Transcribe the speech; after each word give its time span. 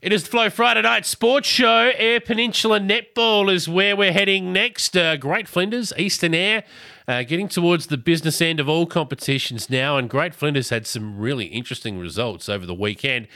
It 0.00 0.12
is 0.12 0.22
the 0.22 0.30
Flow 0.30 0.48
Friday 0.48 0.82
Night 0.82 1.04
Sports 1.04 1.48
Show. 1.48 1.90
Eyre 1.96 2.20
Peninsula 2.20 2.78
Netball 2.78 3.52
is 3.52 3.68
where 3.68 3.96
we're 3.96 4.12
heading 4.12 4.52
next. 4.52 4.96
Uh, 4.96 5.16
Great 5.16 5.48
Flinders, 5.48 5.92
Eastern 5.98 6.34
Eyre, 6.34 6.62
uh, 7.08 7.24
getting 7.24 7.48
towards 7.48 7.88
the 7.88 7.96
business 7.96 8.40
end 8.40 8.60
of 8.60 8.68
all 8.68 8.86
competitions 8.86 9.68
now, 9.68 9.96
and 9.96 10.08
Great 10.08 10.36
Flinders 10.36 10.70
had 10.70 10.86
some 10.86 11.18
really 11.18 11.46
interesting 11.46 11.98
results 11.98 12.48
over 12.48 12.64
the 12.64 12.74
weekend. 12.74 13.26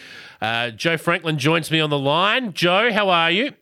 Uh, 0.41 0.71
Joe 0.71 0.97
Franklin 0.97 1.37
joins 1.37 1.69
me 1.73 1.81
on 1.81 1.91
the 1.91 1.99
line. 1.99 2.53
Joe, 2.53 2.93
how 2.93 3.09
are 3.09 3.33
you? 3.33 3.55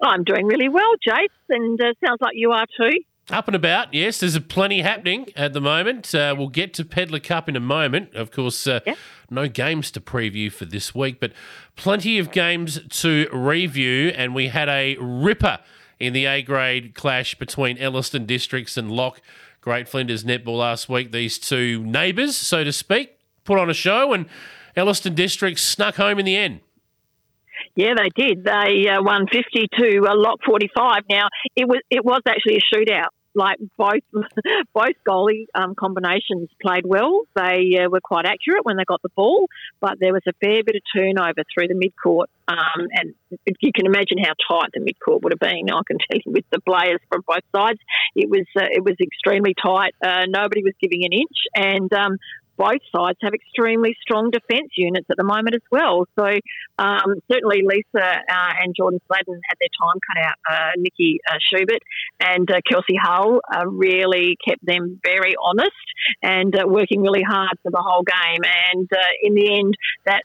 I'm 0.00 0.24
doing 0.24 0.46
really 0.46 0.70
well, 0.70 0.94
Jace, 1.06 1.26
and 1.50 1.78
uh, 1.78 1.92
sounds 2.02 2.22
like 2.22 2.36
you 2.36 2.52
are 2.52 2.66
too. 2.80 3.00
Up 3.30 3.46
and 3.46 3.54
about, 3.54 3.92
yes. 3.92 4.20
There's 4.20 4.38
plenty 4.38 4.80
happening 4.80 5.26
at 5.36 5.52
the 5.52 5.60
moment. 5.60 6.14
Uh, 6.14 6.34
we'll 6.36 6.48
get 6.48 6.72
to 6.74 6.84
Pedlar 6.84 7.20
Cup 7.20 7.46
in 7.46 7.56
a 7.56 7.60
moment. 7.60 8.14
Of 8.14 8.30
course, 8.30 8.66
uh, 8.66 8.80
yeah. 8.86 8.94
no 9.28 9.48
games 9.48 9.90
to 9.90 10.00
preview 10.00 10.50
for 10.50 10.64
this 10.64 10.94
week, 10.94 11.20
but 11.20 11.32
plenty 11.76 12.18
of 12.18 12.30
games 12.30 12.80
to 12.88 13.28
review. 13.30 14.14
And 14.16 14.34
we 14.34 14.48
had 14.48 14.70
a 14.70 14.96
ripper 14.98 15.58
in 16.00 16.14
the 16.14 16.24
A 16.24 16.40
grade 16.40 16.94
clash 16.94 17.34
between 17.34 17.76
Elliston 17.76 18.24
Districts 18.24 18.78
and 18.78 18.90
Lock 18.90 19.20
Great 19.60 19.88
Flinders 19.90 20.24
Netball 20.24 20.56
last 20.56 20.88
week. 20.88 21.12
These 21.12 21.38
two 21.38 21.84
neighbours, 21.84 22.34
so 22.34 22.64
to 22.64 22.72
speak, 22.72 23.18
put 23.44 23.58
on 23.58 23.68
a 23.68 23.74
show, 23.74 24.14
and 24.14 24.24
Elliston 24.74 25.14
Districts 25.14 25.60
snuck 25.60 25.96
home 25.96 26.18
in 26.18 26.24
the 26.24 26.36
end. 26.36 26.60
Yeah, 27.74 27.92
they 27.94 28.08
did. 28.16 28.44
They 28.44 28.88
uh, 28.88 29.02
won 29.02 29.26
fifty 29.26 29.66
to 29.76 30.06
uh, 30.08 30.16
Lock 30.16 30.38
forty 30.46 30.70
five. 30.74 31.02
Now 31.10 31.28
it 31.54 31.68
was 31.68 31.80
it 31.90 32.04
was 32.04 32.22
actually 32.26 32.56
a 32.56 32.74
shootout 32.74 33.08
like 33.38 33.58
both 33.78 34.02
both 34.74 34.96
goalie 35.08 35.46
um, 35.54 35.74
combinations 35.74 36.50
played 36.60 36.84
well. 36.84 37.22
They 37.36 37.78
uh, 37.80 37.88
were 37.88 38.00
quite 38.02 38.26
accurate 38.26 38.64
when 38.64 38.76
they 38.76 38.84
got 38.84 39.00
the 39.02 39.08
ball, 39.14 39.46
but 39.80 39.98
there 40.00 40.12
was 40.12 40.22
a 40.28 40.32
fair 40.44 40.62
bit 40.64 40.74
of 40.74 40.82
turnover 40.94 41.44
through 41.54 41.68
the 41.68 41.74
midcourt, 41.74 42.26
um, 42.48 42.88
and 42.92 43.14
you 43.60 43.70
can 43.72 43.86
imagine 43.86 44.18
how 44.18 44.32
tight 44.50 44.70
the 44.74 44.80
midcourt 44.80 45.22
would 45.22 45.32
have 45.32 45.40
been. 45.40 45.70
I 45.70 45.80
can 45.86 45.98
tell 46.10 46.20
you 46.24 46.32
with 46.32 46.44
the 46.50 46.60
players 46.60 47.00
from 47.08 47.22
both 47.26 47.46
sides, 47.54 47.78
it 48.14 48.28
was 48.28 48.44
uh, 48.56 48.66
it 48.70 48.84
was 48.84 48.96
extremely 49.00 49.54
tight. 49.54 49.94
Uh, 50.04 50.24
nobody 50.28 50.62
was 50.64 50.74
giving 50.80 51.04
an 51.04 51.12
inch, 51.12 51.38
and 51.54 51.92
um, 51.92 52.18
both 52.58 52.80
sides 52.94 53.18
have 53.22 53.32
extremely 53.32 53.96
strong 54.02 54.30
defence 54.30 54.70
units 54.76 55.06
at 55.10 55.16
the 55.16 55.24
moment 55.24 55.54
as 55.54 55.62
well. 55.70 56.06
So 56.18 56.26
um, 56.78 57.14
certainly 57.30 57.62
Lisa 57.62 58.04
uh, 58.04 58.52
and 58.60 58.74
Jordan 58.76 59.00
Sladden 59.06 59.40
had 59.48 59.56
their 59.60 59.68
time 59.80 60.00
cut 60.08 60.26
out. 60.26 60.34
Uh, 60.50 60.70
Nikki 60.76 61.20
uh, 61.30 61.38
Schubert 61.40 61.82
and 62.20 62.50
uh, 62.50 62.60
Kelsey 62.68 62.96
Hull 63.00 63.40
uh, 63.54 63.66
really 63.66 64.36
kept 64.46 64.64
them 64.66 65.00
very 65.02 65.34
honest 65.42 65.70
and 66.22 66.54
uh, 66.54 66.66
working 66.66 67.00
really 67.00 67.22
hard 67.22 67.56
for 67.62 67.70
the 67.70 67.80
whole 67.80 68.02
game. 68.02 68.42
And 68.72 68.88
in 69.22 69.34
the 69.34 69.58
end, 69.58 69.74
that 70.04 70.24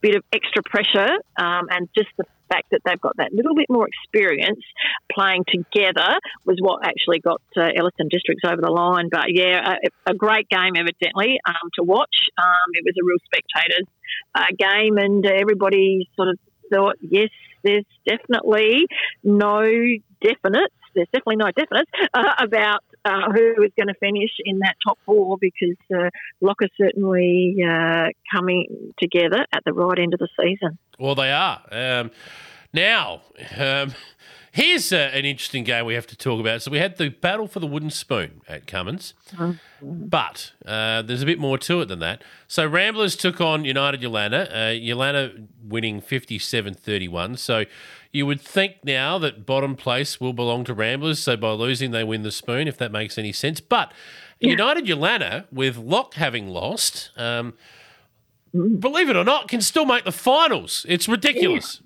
bit 0.00 0.16
of 0.16 0.24
extra 0.32 0.62
pressure 0.62 1.18
um, 1.36 1.66
and 1.70 1.88
just 1.96 2.08
the 2.16 2.24
fact 2.48 2.70
that 2.70 2.80
they've 2.84 3.00
got 3.00 3.16
that 3.16 3.32
little 3.32 3.54
bit 3.54 3.66
more 3.68 3.86
experience 3.86 4.60
playing 5.12 5.44
together 5.48 6.18
was 6.44 6.56
what 6.60 6.86
actually 6.86 7.20
got 7.20 7.42
uh, 7.56 7.68
Elliston 7.76 8.08
Districts 8.08 8.44
over 8.46 8.60
the 8.60 8.70
line. 8.70 9.08
But 9.10 9.26
yeah, 9.28 9.76
a, 10.06 10.12
a 10.12 10.14
great 10.14 10.48
game, 10.48 10.74
evidently, 10.76 11.38
um, 11.46 11.70
to 11.78 11.82
watch. 11.82 12.28
Um, 12.36 12.68
it 12.74 12.84
was 12.84 12.94
a 12.96 13.04
real 13.04 13.18
spectators 13.24 13.86
uh, 14.34 14.52
game, 14.58 14.98
and 14.98 15.24
everybody 15.26 16.08
sort 16.16 16.28
of 16.28 16.38
thought, 16.72 16.96
yes, 17.00 17.30
there's 17.64 17.84
definitely 18.06 18.86
no 19.22 19.62
definite 20.20 20.72
there's 20.94 21.08
definitely 21.12 21.36
no 21.36 21.50
definite 21.54 21.88
uh, 22.12 22.34
about 22.38 22.82
uh, 23.04 23.32
who 23.32 23.62
is 23.62 23.72
going 23.76 23.88
to 23.88 23.94
finish 24.00 24.30
in 24.44 24.58
that 24.60 24.76
top 24.86 24.98
four 25.06 25.36
because 25.40 25.76
uh, 25.94 26.10
Lock 26.40 26.58
is 26.62 26.70
certainly 26.76 27.56
uh, 27.62 28.08
coming 28.32 28.92
together 28.98 29.44
at 29.52 29.64
the 29.64 29.72
right 29.72 29.98
end 29.98 30.14
of 30.14 30.20
the 30.20 30.28
season. 30.40 30.78
Well, 30.98 31.14
they 31.14 31.30
are. 31.30 31.62
Um, 31.70 32.10
now, 32.72 33.22
um, 33.56 33.94
here's 34.52 34.92
uh, 34.92 35.10
an 35.14 35.24
interesting 35.24 35.64
game 35.64 35.86
we 35.86 35.94
have 35.94 36.06
to 36.08 36.16
talk 36.16 36.40
about. 36.40 36.62
So 36.62 36.70
we 36.70 36.78
had 36.78 36.96
the 36.96 37.08
battle 37.08 37.46
for 37.48 37.60
the 37.60 37.66
wooden 37.66 37.90
spoon 37.90 38.42
at 38.48 38.66
Cummins, 38.66 39.14
mm-hmm. 39.30 39.52
but 39.80 40.52
uh, 40.66 41.02
there's 41.02 41.22
a 41.22 41.26
bit 41.26 41.38
more 41.38 41.58
to 41.58 41.80
it 41.80 41.86
than 41.86 42.00
that. 42.00 42.22
So 42.46 42.66
Ramblers 42.66 43.16
took 43.16 43.40
on 43.40 43.64
United 43.64 44.02
Yeelanna, 44.02 44.50
uh, 44.50 44.54
Yeelanna 44.74 45.46
winning 45.62 46.02
57-31. 46.02 47.38
So 47.38 47.64
you 48.12 48.26
would 48.26 48.40
think 48.40 48.76
now 48.84 49.18
that 49.18 49.44
bottom 49.44 49.76
place 49.76 50.20
will 50.20 50.32
belong 50.32 50.64
to 50.64 50.74
Ramblers. 50.74 51.18
So 51.18 51.36
by 51.36 51.50
losing, 51.50 51.90
they 51.90 52.04
win 52.04 52.22
the 52.22 52.32
spoon, 52.32 52.68
if 52.68 52.78
that 52.78 52.92
makes 52.92 53.18
any 53.18 53.32
sense. 53.32 53.60
But 53.60 53.92
yeah. 54.40 54.50
United 54.50 54.86
Yeelanna, 54.86 55.44
with 55.52 55.76
Lock 55.76 56.14
having 56.14 56.48
lost, 56.48 57.10
um, 57.16 57.54
mm. 58.54 58.80
believe 58.80 59.10
it 59.10 59.16
or 59.16 59.24
not, 59.24 59.48
can 59.48 59.60
still 59.60 59.84
make 59.84 60.04
the 60.04 60.12
finals. 60.12 60.86
It's 60.88 61.08
ridiculous. 61.08 61.82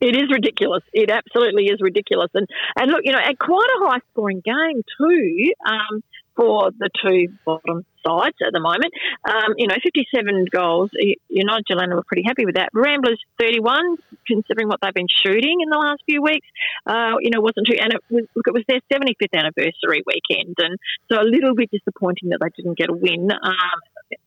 It 0.00 0.16
is 0.16 0.30
ridiculous. 0.30 0.82
It 0.92 1.10
absolutely 1.10 1.66
is 1.66 1.80
ridiculous. 1.80 2.30
And 2.34 2.46
and 2.78 2.90
look, 2.90 3.00
you 3.04 3.12
know, 3.12 3.18
at 3.18 3.38
quite 3.38 3.68
a 3.76 3.86
high 3.86 4.00
scoring 4.12 4.40
game 4.44 4.82
too. 4.98 5.52
Um, 5.66 6.02
for 6.40 6.70
the 6.78 6.88
two 7.04 7.28
bottom 7.44 7.84
sides 8.00 8.36
at 8.40 8.52
the 8.52 8.60
moment. 8.60 8.94
Um, 9.28 9.52
you 9.58 9.66
know, 9.66 9.76
57 9.82 10.46
goals. 10.50 10.88
United 11.28 11.66
Yeelanna 11.70 11.94
were 11.94 12.02
pretty 12.02 12.22
happy 12.24 12.46
with 12.46 12.54
that. 12.54 12.70
Ramblers 12.72 13.20
31, 13.38 13.98
considering 14.26 14.68
what 14.68 14.80
they've 14.80 14.94
been 14.94 15.12
shooting 15.12 15.60
in 15.60 15.68
the 15.68 15.76
last 15.76 16.00
few 16.06 16.22
weeks. 16.22 16.46
Uh, 16.86 17.20
you 17.20 17.28
know, 17.28 17.42
wasn't 17.42 17.66
too. 17.68 17.76
And 17.78 17.92
it 17.92 18.00
was, 18.08 18.24
look, 18.34 18.46
it 18.48 18.54
was 18.54 18.64
their 18.68 18.80
75th 18.90 19.36
anniversary 19.36 20.02
weekend, 20.06 20.56
and 20.58 20.78
so 21.12 21.20
a 21.20 21.28
little 21.28 21.54
bit 21.54 21.70
disappointing 21.70 22.30
that 22.30 22.38
they 22.40 22.48
didn't 22.56 22.78
get 22.78 22.88
a 22.88 22.96
win. 22.96 23.28
Um, 23.30 23.78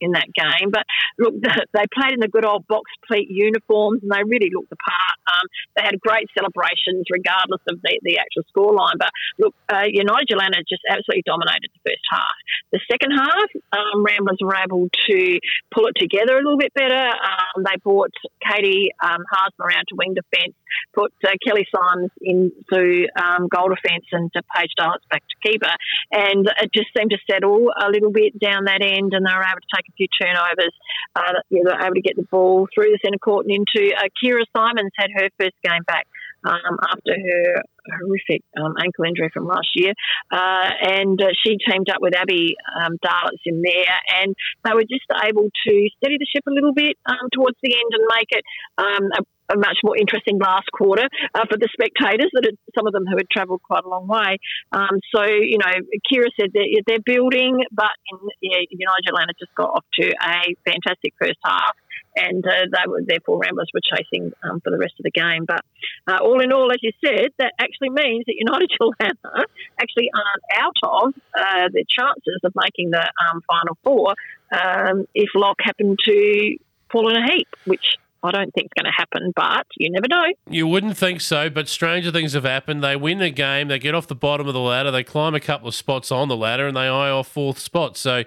in 0.02 0.12
that 0.12 0.28
game. 0.34 0.72
But 0.72 0.86
look, 1.18 1.36
they 1.74 1.86
played 1.94 2.14
in 2.14 2.20
the 2.20 2.32
good 2.32 2.46
old 2.46 2.68
box 2.68 2.90
pleat 3.08 3.30
uniforms 3.30 4.02
and 4.04 4.12
they 4.12 4.24
really 4.26 4.50
looked 4.54 4.70
the 4.70 4.80
part. 4.80 5.18
Um, 5.28 5.46
they 5.76 5.84
had 5.84 6.00
great 6.00 6.28
celebrations 6.38 7.08
regardless 7.12 7.62
of 7.70 7.82
the, 7.82 8.00
the 8.04 8.20
actual 8.20 8.44
scoreline. 8.52 8.98
But 9.00 9.12
look, 9.40 9.56
uh, 9.70 9.88
United 9.88 10.30
Yeelanna 10.30 10.64
just 10.68 10.84
absolutely 10.90 11.24
dominated 11.26 11.70
the 11.74 11.84
first 11.92 12.06
half. 12.12 12.38
The 12.72 12.82
second 12.90 13.12
half, 13.12 13.50
um, 13.72 14.04
Ramblers 14.04 14.40
were 14.42 14.56
able 14.56 14.90
to 15.10 15.40
pull 15.74 15.88
it 15.88 15.96
together 15.98 16.38
a 16.38 16.42
little 16.44 16.58
bit 16.58 16.74
better. 16.74 17.08
Um, 17.10 17.64
they 17.64 17.78
brought 17.84 18.14
Katie 18.42 18.92
um, 19.02 19.24
Harsma 19.32 19.66
around 19.66 19.86
to 19.90 19.96
wing 19.96 20.14
defence, 20.14 20.56
put 20.94 21.14
uh, 21.26 21.38
Kelly 21.46 21.66
Simons 21.74 22.12
into 22.22 23.08
um, 23.16 23.48
goal 23.48 23.70
defence, 23.70 24.06
and 24.12 24.32
uh, 24.36 24.42
Paige 24.56 24.74
Darts 24.78 25.06
back 25.10 25.22
to 25.22 25.50
keeper. 25.50 25.74
And 26.12 26.48
it 26.62 26.72
just 26.74 26.90
seemed 26.98 27.12
to 27.12 27.18
settle 27.30 27.70
a 27.78 27.90
little 27.90 28.12
bit 28.12 28.38
down 28.40 28.66
that 28.66 28.82
end, 28.82 29.14
and 29.14 29.26
they 29.26 29.34
were 29.34 29.46
able 29.46 29.62
to 29.62 29.73
take 29.74 29.88
a 29.90 29.94
few 29.98 30.08
turnovers. 30.22 30.74
Uh, 31.16 31.42
they 31.50 31.60
were 31.64 31.80
able 31.80 31.96
to 31.96 32.02
get 32.02 32.16
the 32.16 32.28
ball 32.30 32.68
through 32.74 32.92
the 32.92 33.00
centre 33.04 33.18
court 33.20 33.46
and 33.46 33.56
into 33.56 33.96
uh, 33.96 34.08
Kira 34.22 34.44
Simons 34.56 34.92
had 34.96 35.10
her 35.16 35.30
first 35.40 35.56
game 35.64 35.84
back 35.88 36.08
um, 36.46 36.78
after 36.84 37.14
her 37.14 37.64
horrific 38.00 38.44
um, 38.60 38.76
ankle 38.84 39.06
injury 39.06 39.30
from 39.34 39.48
last 39.48 39.70
year. 39.76 39.94
Uh, 40.32 40.70
and 40.82 41.22
uh, 41.22 41.28
she 41.44 41.58
teamed 41.58 41.90
up 41.90 42.02
with 42.02 42.16
Abby 42.16 42.56
um, 42.80 42.98
Darlitz 43.04 43.44
in 43.46 43.62
there, 43.62 43.98
and 44.22 44.36
they 44.64 44.74
were 44.74 44.84
just 44.84 45.06
able 45.24 45.50
to 45.68 45.90
steady 45.98 46.18
the 46.20 46.28
ship 46.34 46.44
a 46.48 46.52
little 46.52 46.74
bit 46.74 46.98
um, 47.06 47.30
towards 47.34 47.58
the 47.62 47.74
end 47.74 47.92
and 47.92 48.04
make 48.10 48.30
it 48.32 48.44
um, 48.78 49.10
a 49.18 49.24
a 49.54 49.58
much 49.58 49.78
more 49.84 49.98
interesting 49.98 50.40
last 50.40 50.72
quarter 50.72 51.08
uh, 51.36 51.46
for 51.50 51.58
the 51.58 51.70
spectators. 51.72 52.30
That 52.34 52.46
had, 52.46 52.58
some 52.76 52.88
of 52.88 52.94
them 52.94 53.06
who 53.06 53.18
had 53.18 53.30
travelled 53.30 53.62
quite 53.64 53.84
a 53.84 53.90
long 53.90 54.08
way. 54.08 54.40
Um, 54.72 55.00
so 55.14 55.24
you 55.24 55.58
know, 55.58 55.72
Kira 56.12 56.28
said 56.40 56.52
they're, 56.54 56.82
they're 56.88 57.06
building, 57.06 57.64
but 57.72 57.94
in, 58.12 58.20
yeah, 58.42 58.60
United 58.70 59.06
Yeelanna 59.08 59.34
just 59.40 59.54
got 59.56 59.70
off 59.70 59.86
to 60.00 60.08
a 60.10 60.56
fantastic 60.66 61.14
first 61.20 61.40
half. 61.44 61.76
And 62.16 62.46
uh, 62.46 62.70
they 62.72 62.88
were 62.88 63.02
therefore 63.04 63.40
Ramblers 63.40 63.72
were 63.74 63.82
chasing 63.82 64.32
um, 64.44 64.62
for 64.62 64.70
the 64.70 64.78
rest 64.78 64.94
of 65.00 65.04
the 65.04 65.10
game. 65.10 65.46
But 65.48 65.62
uh, 66.08 66.20
all 66.22 66.42
in 66.42 66.54
all, 66.54 66.72
as 66.72 66.78
you 66.82 66.92
said, 67.04 67.30
that 67.40 67.54
actually 67.60 67.90
means 67.90 68.26
that 68.28 68.36
United 68.38 68.70
Yeelanna 68.80 69.46
actually 69.82 70.12
aren't 70.14 70.62
out 70.62 70.78
of 70.84 71.14
uh, 71.36 71.70
their 71.74 71.88
chances 71.90 72.40
of 72.44 72.54
making 72.56 72.92
the 72.92 73.02
um, 73.02 73.42
final 73.48 73.78
four 73.84 74.14
um, 74.52 75.08
if 75.16 75.30
Lock 75.34 75.58
happened 75.62 75.98
to 76.06 76.58
fall 76.92 77.10
in 77.10 77.18
a 77.18 77.34
heap, 77.34 77.48
which 77.66 77.98
I 78.24 78.32
don't 78.32 78.54
think 78.54 78.68
it's 78.68 78.82
going 78.82 78.92
to 78.92 78.98
happen, 78.98 79.34
but 79.36 79.68
you 79.78 79.90
never 79.92 80.08
know. 80.08 80.26
You 80.50 80.66
wouldn't 80.66 80.98
think 80.98 81.20
so, 81.22 81.50
but 81.50 81.68
stranger 81.68 82.12
things 82.12 82.34
have 82.34 82.46
happened. 82.46 82.84
They 82.84 82.96
win 82.96 83.20
the 83.20 83.30
game, 83.30 83.68
they 83.68 83.80
get 83.80 83.94
off 83.94 84.08
the 84.08 84.16
bottom 84.16 84.48
of 84.48 84.54
the 84.54 84.60
ladder, 84.60 84.92
they 84.92 85.04
climb 85.04 85.36
a 85.36 85.40
couple 85.40 85.68
of 85.68 85.76
spots 85.76 86.12
on 86.12 86.30
the 86.30 86.38
ladder, 86.38 86.68
and 86.68 86.78
they 86.78 86.88
eye 86.88 87.10
off 87.10 87.28
fourth 87.28 87.60
spot. 87.60 87.98
So 87.98 88.24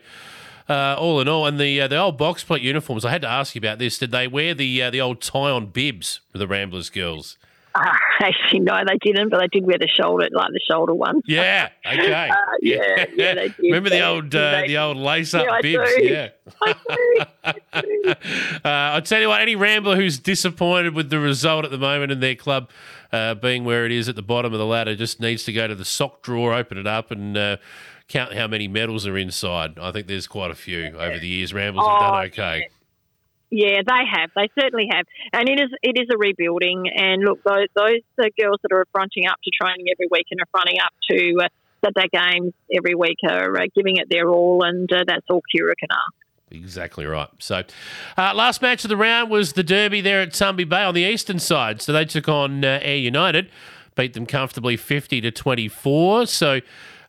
uh, 0.68 0.96
all 0.98 1.20
in 1.20 1.28
all. 1.28 1.46
And 1.46 1.58
the 1.58 1.80
uh, 1.80 1.88
the 1.88 1.96
old 1.96 2.18
box 2.18 2.44
plate 2.44 2.62
uniforms. 2.62 3.04
I 3.04 3.10
had 3.10 3.22
to 3.22 3.28
ask 3.28 3.54
you 3.54 3.60
about 3.60 3.78
this. 3.78 3.98
Did 3.98 4.10
they 4.10 4.28
wear 4.28 4.54
the 4.54 4.82
uh, 4.82 4.90
the 4.90 5.00
old 5.00 5.20
tie 5.20 5.50
on 5.50 5.66
bibs 5.66 6.20
for 6.30 6.38
the 6.38 6.46
Ramblers 6.46 6.90
girls? 6.90 7.38
Uh, 7.76 7.92
actually, 8.20 8.60
no, 8.60 8.78
they 8.86 8.96
didn't, 8.98 9.28
but 9.28 9.40
they 9.40 9.48
did 9.48 9.66
wear 9.66 9.78
the 9.78 9.88
shoulder, 9.88 10.28
like 10.32 10.48
the 10.52 10.60
shoulder 10.70 10.94
ones. 10.94 11.22
Yeah. 11.26 11.68
Okay. 11.86 12.28
Uh, 12.28 12.34
yeah, 12.62 13.04
yeah, 13.14 13.34
they 13.34 13.48
did. 13.48 13.58
Remember 13.60 13.90
the 13.90 14.04
old 14.04 14.34
uh, 14.34 14.62
the 14.66 14.76
old 14.76 14.96
lace 14.96 15.34
up 15.34 15.46
Yeah, 15.46 15.60
bibs? 15.62 15.90
Yeah. 16.00 16.28
I 16.62 16.72
do. 16.72 17.52
I 17.74 17.80
do. 17.80 18.10
Uh, 18.64 18.68
I'll 18.68 19.02
tell 19.02 19.20
you 19.20 19.28
what, 19.28 19.40
any 19.40 19.54
Rambler 19.54 19.94
who's 19.96 20.18
disappointed 20.18 20.94
with 20.94 21.10
the 21.10 21.20
result 21.20 21.64
at 21.64 21.70
the 21.70 21.78
moment 21.78 22.10
in 22.10 22.20
their 22.20 22.34
club 22.34 22.70
uh, 23.12 23.34
being 23.34 23.64
where 23.64 23.86
it 23.86 23.92
is 23.92 24.08
at 24.08 24.16
the 24.16 24.22
bottom 24.22 24.52
of 24.52 24.58
the 24.58 24.66
ladder 24.66 24.96
just 24.96 25.20
needs 25.20 25.44
to 25.44 25.52
go 25.52 25.68
to 25.68 25.74
the 25.74 25.84
sock 25.84 26.22
drawer, 26.22 26.54
open 26.54 26.76
it 26.76 26.86
up, 26.86 27.10
and 27.10 27.36
uh, 27.36 27.56
count 28.08 28.34
how 28.34 28.46
many 28.48 28.66
medals 28.68 29.06
are 29.06 29.16
inside. 29.16 29.78
I 29.78 29.92
think 29.92 30.06
there's 30.06 30.26
quite 30.26 30.50
a 30.50 30.56
few 30.56 30.86
over 30.98 31.18
the 31.18 31.28
years. 31.28 31.54
Ramblers 31.54 31.86
have 31.86 32.00
done 32.00 32.14
Oh, 32.14 32.26
okay. 32.26 32.68
Yeah, 33.50 33.82
they 33.86 34.02
have. 34.10 34.30
They 34.34 34.48
certainly 34.60 34.88
have, 34.92 35.06
and 35.32 35.48
it 35.48 35.60
is 35.60 35.70
it 35.82 35.96
is 35.96 36.08
a 36.12 36.18
rebuilding. 36.18 36.90
And 36.94 37.22
look, 37.22 37.42
those 37.44 37.68
those 37.76 38.00
uh, 38.18 38.24
girls 38.38 38.58
that 38.62 38.72
are 38.72 38.84
fronting 38.90 39.26
up 39.26 39.36
to 39.44 39.50
training 39.60 39.86
every 39.92 40.08
week 40.10 40.26
and 40.32 40.40
are 40.40 40.48
fronting 40.50 40.78
up 40.84 40.92
to 41.10 41.44
uh, 41.44 41.48
Saturday 41.84 42.08
games 42.12 42.52
every 42.74 42.94
week 42.96 43.18
are 43.28 43.56
uh, 43.56 43.66
giving 43.74 43.96
it 43.98 44.08
their 44.10 44.28
all, 44.30 44.64
and 44.64 44.92
uh, 44.92 45.04
that's 45.06 45.26
all 45.30 45.42
Kira 45.54 45.74
can 45.78 45.88
ask. 45.92 46.26
Exactly 46.50 47.06
right. 47.06 47.28
So, 47.38 47.62
uh, 48.16 48.32
last 48.34 48.62
match 48.62 48.84
of 48.84 48.88
the 48.88 48.96
round 48.96 49.30
was 49.30 49.52
the 49.52 49.62
derby 49.62 50.00
there 50.00 50.22
at 50.22 50.30
Tumby 50.30 50.68
Bay 50.68 50.82
on 50.82 50.94
the 50.94 51.02
eastern 51.02 51.38
side. 51.38 51.82
So 51.82 51.92
they 51.92 52.04
took 52.04 52.28
on 52.28 52.64
uh, 52.64 52.80
Eyre 52.82 52.96
United, 52.96 53.50
beat 53.94 54.14
them 54.14 54.26
comfortably 54.26 54.76
fifty 54.76 55.20
to 55.20 55.30
twenty 55.30 55.68
four. 55.68 56.26
So. 56.26 56.60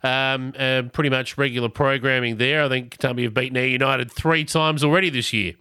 Um, 0.03 0.53
uh, 0.57 0.83
pretty 0.93 1.09
much 1.09 1.39
regular 1.39 1.69
programming 1.69 2.37
there. 2.37 2.63
I 2.63 2.69
think 2.69 2.97
Tumby 2.99 3.23
have 3.23 3.33
beaten 3.33 3.57
Eyre 3.57 3.65
United 3.65 4.11
three 4.11 4.45
times 4.45 4.83
already 4.83 5.09
this 5.09 5.33
year. 5.33 5.55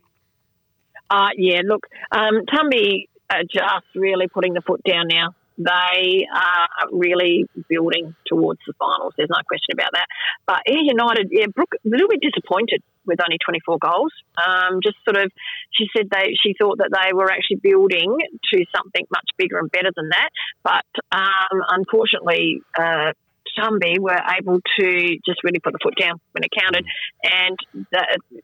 Uh, 1.11 1.29
yeah, 1.37 1.61
look, 1.64 1.87
um, 2.12 2.44
Tumby 2.47 3.08
are 3.31 3.43
just 3.43 3.87
really 3.94 4.29
putting 4.29 4.55
the 4.55 4.61
foot 4.61 4.82
down 4.85 5.08
now. 5.08 5.35
They 5.58 6.26
are 6.31 6.69
really 6.93 7.47
building 7.69 8.14
towards 8.26 8.61
the 8.67 8.75
finals. 8.79 9.14
There's 9.17 9.31
no 9.31 9.41
question 9.49 9.73
about 9.73 9.93
that. 9.93 10.06
But 10.47 10.61
Eyre 10.69 10.85
United, 10.85 11.29
yeah, 11.31 11.47
Brooke, 11.55 11.75
a 11.82 11.88
little 11.88 12.08
bit 12.08 12.20
disappointed 12.20 12.82
with 13.06 13.20
only 13.23 13.38
24 13.43 13.79
goals. 13.79 14.12
Um, 14.37 14.81
just 14.82 14.97
sort 15.08 15.17
of, 15.17 15.32
she 15.73 15.87
said 15.97 16.08
they, 16.11 16.35
she 16.43 16.55
thought 16.61 16.79
that 16.79 16.93
they 16.93 17.14
were 17.14 17.31
actually 17.31 17.61
building 17.62 18.19
to 18.52 18.64
something 18.76 19.06
much 19.11 19.31
bigger 19.38 19.59
and 19.59 19.70
better 19.70 19.91
than 19.97 20.11
that. 20.11 20.29
But 20.62 20.85
um, 21.11 21.62
unfortunately, 21.70 22.61
uh, 22.79 23.12
Tumby 23.58 23.99
were 23.99 24.20
able 24.38 24.61
to 24.79 25.19
just 25.25 25.43
really 25.44 25.61
put 25.61 25.73
the 25.73 25.79
foot 25.82 25.94
down 25.99 26.20
when 26.32 26.44
it 26.44 26.50
counted, 26.56 26.85
and 27.23 27.87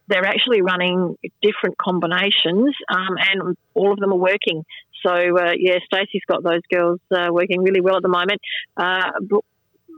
they're 0.09 0.27
actually 0.27 0.63
running 0.63 1.17
different 1.41 1.77
combinations, 1.79 2.75
um, 2.89 3.17
and 3.19 3.57
all 3.75 3.93
of 3.93 3.99
them 3.99 4.13
are 4.13 4.17
working. 4.17 4.65
So 5.05 5.11
uh, 5.11 5.53
yeah, 5.57 5.79
Stacey's 5.85 6.23
got 6.29 6.43
those 6.43 6.63
girls 6.73 7.01
uh, 7.15 7.29
working 7.31 7.63
really 7.63 7.81
well 7.81 7.97
at 7.97 8.03
the 8.03 8.09
moment. 8.09 8.41
Uh, 8.77 9.11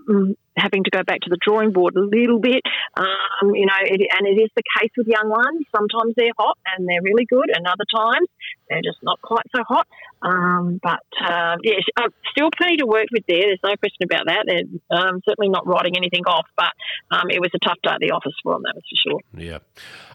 mm, 0.08 0.37
having 0.56 0.85
to 0.85 0.91
go 0.91 1.03
back 1.03 1.21
to 1.21 1.31
the 1.31 1.39
drawing 1.45 1.73
board 1.73 1.97
a 1.97 2.01
little 2.01 2.39
bit, 2.39 2.62
um, 2.97 3.55
you 3.55 3.67
know, 3.67 3.81
it, 3.83 4.01
and 4.17 4.27
it 4.27 4.41
is 4.41 4.51
the 4.56 4.62
case 4.81 4.91
with 4.97 5.06
young 5.06 5.29
ones. 5.29 5.67
Sometimes 5.75 6.15
they're 6.17 6.35
hot 6.39 6.59
and 6.77 6.89
they're 6.89 7.03
really 7.03 7.27
good, 7.27 7.51
and 7.55 7.67
other 7.67 7.85
times 7.95 8.29
they're 8.69 8.83
just 8.83 8.99
not 9.03 9.21
quite 9.23 9.47
so 9.55 9.62
hot. 9.69 9.87
Um, 10.23 10.81
but 10.83 11.05
uh, 11.21 11.56
yeah, 11.62 11.75
uh, 11.99 12.09
still 12.31 12.49
plenty 12.56 12.79
to 12.79 12.87
work 12.87 13.06
with 13.12 13.25
there. 13.29 13.43
There's 13.43 13.59
no 13.62 13.77
question 13.77 14.05
about 14.05 14.27
that. 14.27 14.45
They're 14.47 14.99
um, 14.99 15.21
certainly 15.29 15.51
not 15.51 15.67
writing 15.67 15.97
anything 15.97 16.25
off, 16.27 16.47
but 16.56 16.73
um, 17.11 17.31
it 17.31 17.41
was 17.41 17.51
a 17.55 17.59
tough 17.59 17.77
day 17.83 17.91
at 17.91 18.01
the 18.01 18.11
office 18.11 18.33
for 18.43 18.55
them, 18.55 18.62
that 18.65 18.75
was 18.75 18.85
for 18.89 19.11
sure. 19.11 19.21
Yeah. 19.37 19.59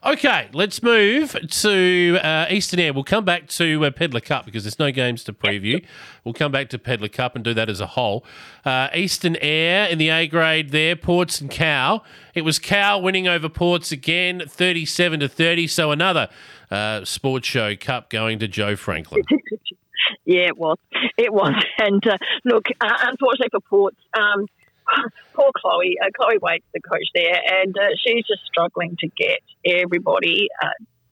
Okay, 0.03 0.49
let's 0.53 0.81
move 0.81 1.37
to 1.49 2.19
uh, 2.23 2.47
Eastern 2.49 2.79
Eyre. 2.79 2.93
We'll 2.93 3.03
come 3.03 3.25
back 3.25 3.47
to 3.49 3.85
uh, 3.85 3.91
Pedler 3.91 4.23
Cup 4.23 4.45
because 4.45 4.63
there's 4.63 4.79
no 4.79 4.91
games 4.91 5.23
to 5.25 5.33
preview. 5.33 5.85
We'll 6.23 6.33
come 6.33 6.51
back 6.51 6.69
to 6.69 6.79
Pedler 6.79 7.11
Cup 7.11 7.35
and 7.35 7.43
do 7.43 7.53
that 7.53 7.69
as 7.69 7.79
a 7.79 7.87
whole. 7.87 8.25
Uh, 8.65 8.89
Eastern 8.95 9.35
Eyre 9.41 9.87
in 9.89 9.97
the 9.99 10.09
A 10.09 10.27
grade 10.29 10.69
there, 10.69 10.95
Ports 10.95 11.41
and 11.41 11.51
Cow. 11.51 12.03
It 12.33 12.43
was 12.43 12.59
Cow 12.59 12.99
winning 12.99 13.27
over 13.27 13.49
Ports 13.49 13.91
again, 13.91 14.43
37 14.47 15.19
to 15.19 15.27
30. 15.27 15.67
So 15.67 15.91
another 15.91 16.29
uh, 16.71 17.03
sports 17.03 17.47
show 17.47 17.75
cup 17.75 18.09
going 18.09 18.39
to 18.39 18.47
Joe 18.47 18.75
Franklin. 18.75 19.23
Yeah, 20.25 20.47
it 20.47 20.57
was. 20.57 20.77
It 21.17 21.33
was. 21.33 21.55
And 21.79 22.05
uh, 22.07 22.17
look, 22.45 22.67
uh, 22.81 22.97
unfortunately 23.01 23.49
for 23.51 23.61
Ports, 23.61 23.97
um, 24.17 24.45
poor 25.33 25.49
Chloe, 25.57 25.97
uh, 26.03 26.09
Chloe 26.15 26.37
Waite's 26.39 26.65
the 26.73 26.81
coach 26.81 27.07
there, 27.15 27.39
and 27.61 27.75
uh, 27.77 27.89
she's 28.03 28.25
just 28.27 28.45
struggling 28.45 28.95
to 28.99 29.07
get 29.07 29.39
everybody 29.65 30.47
uh, 30.61 30.67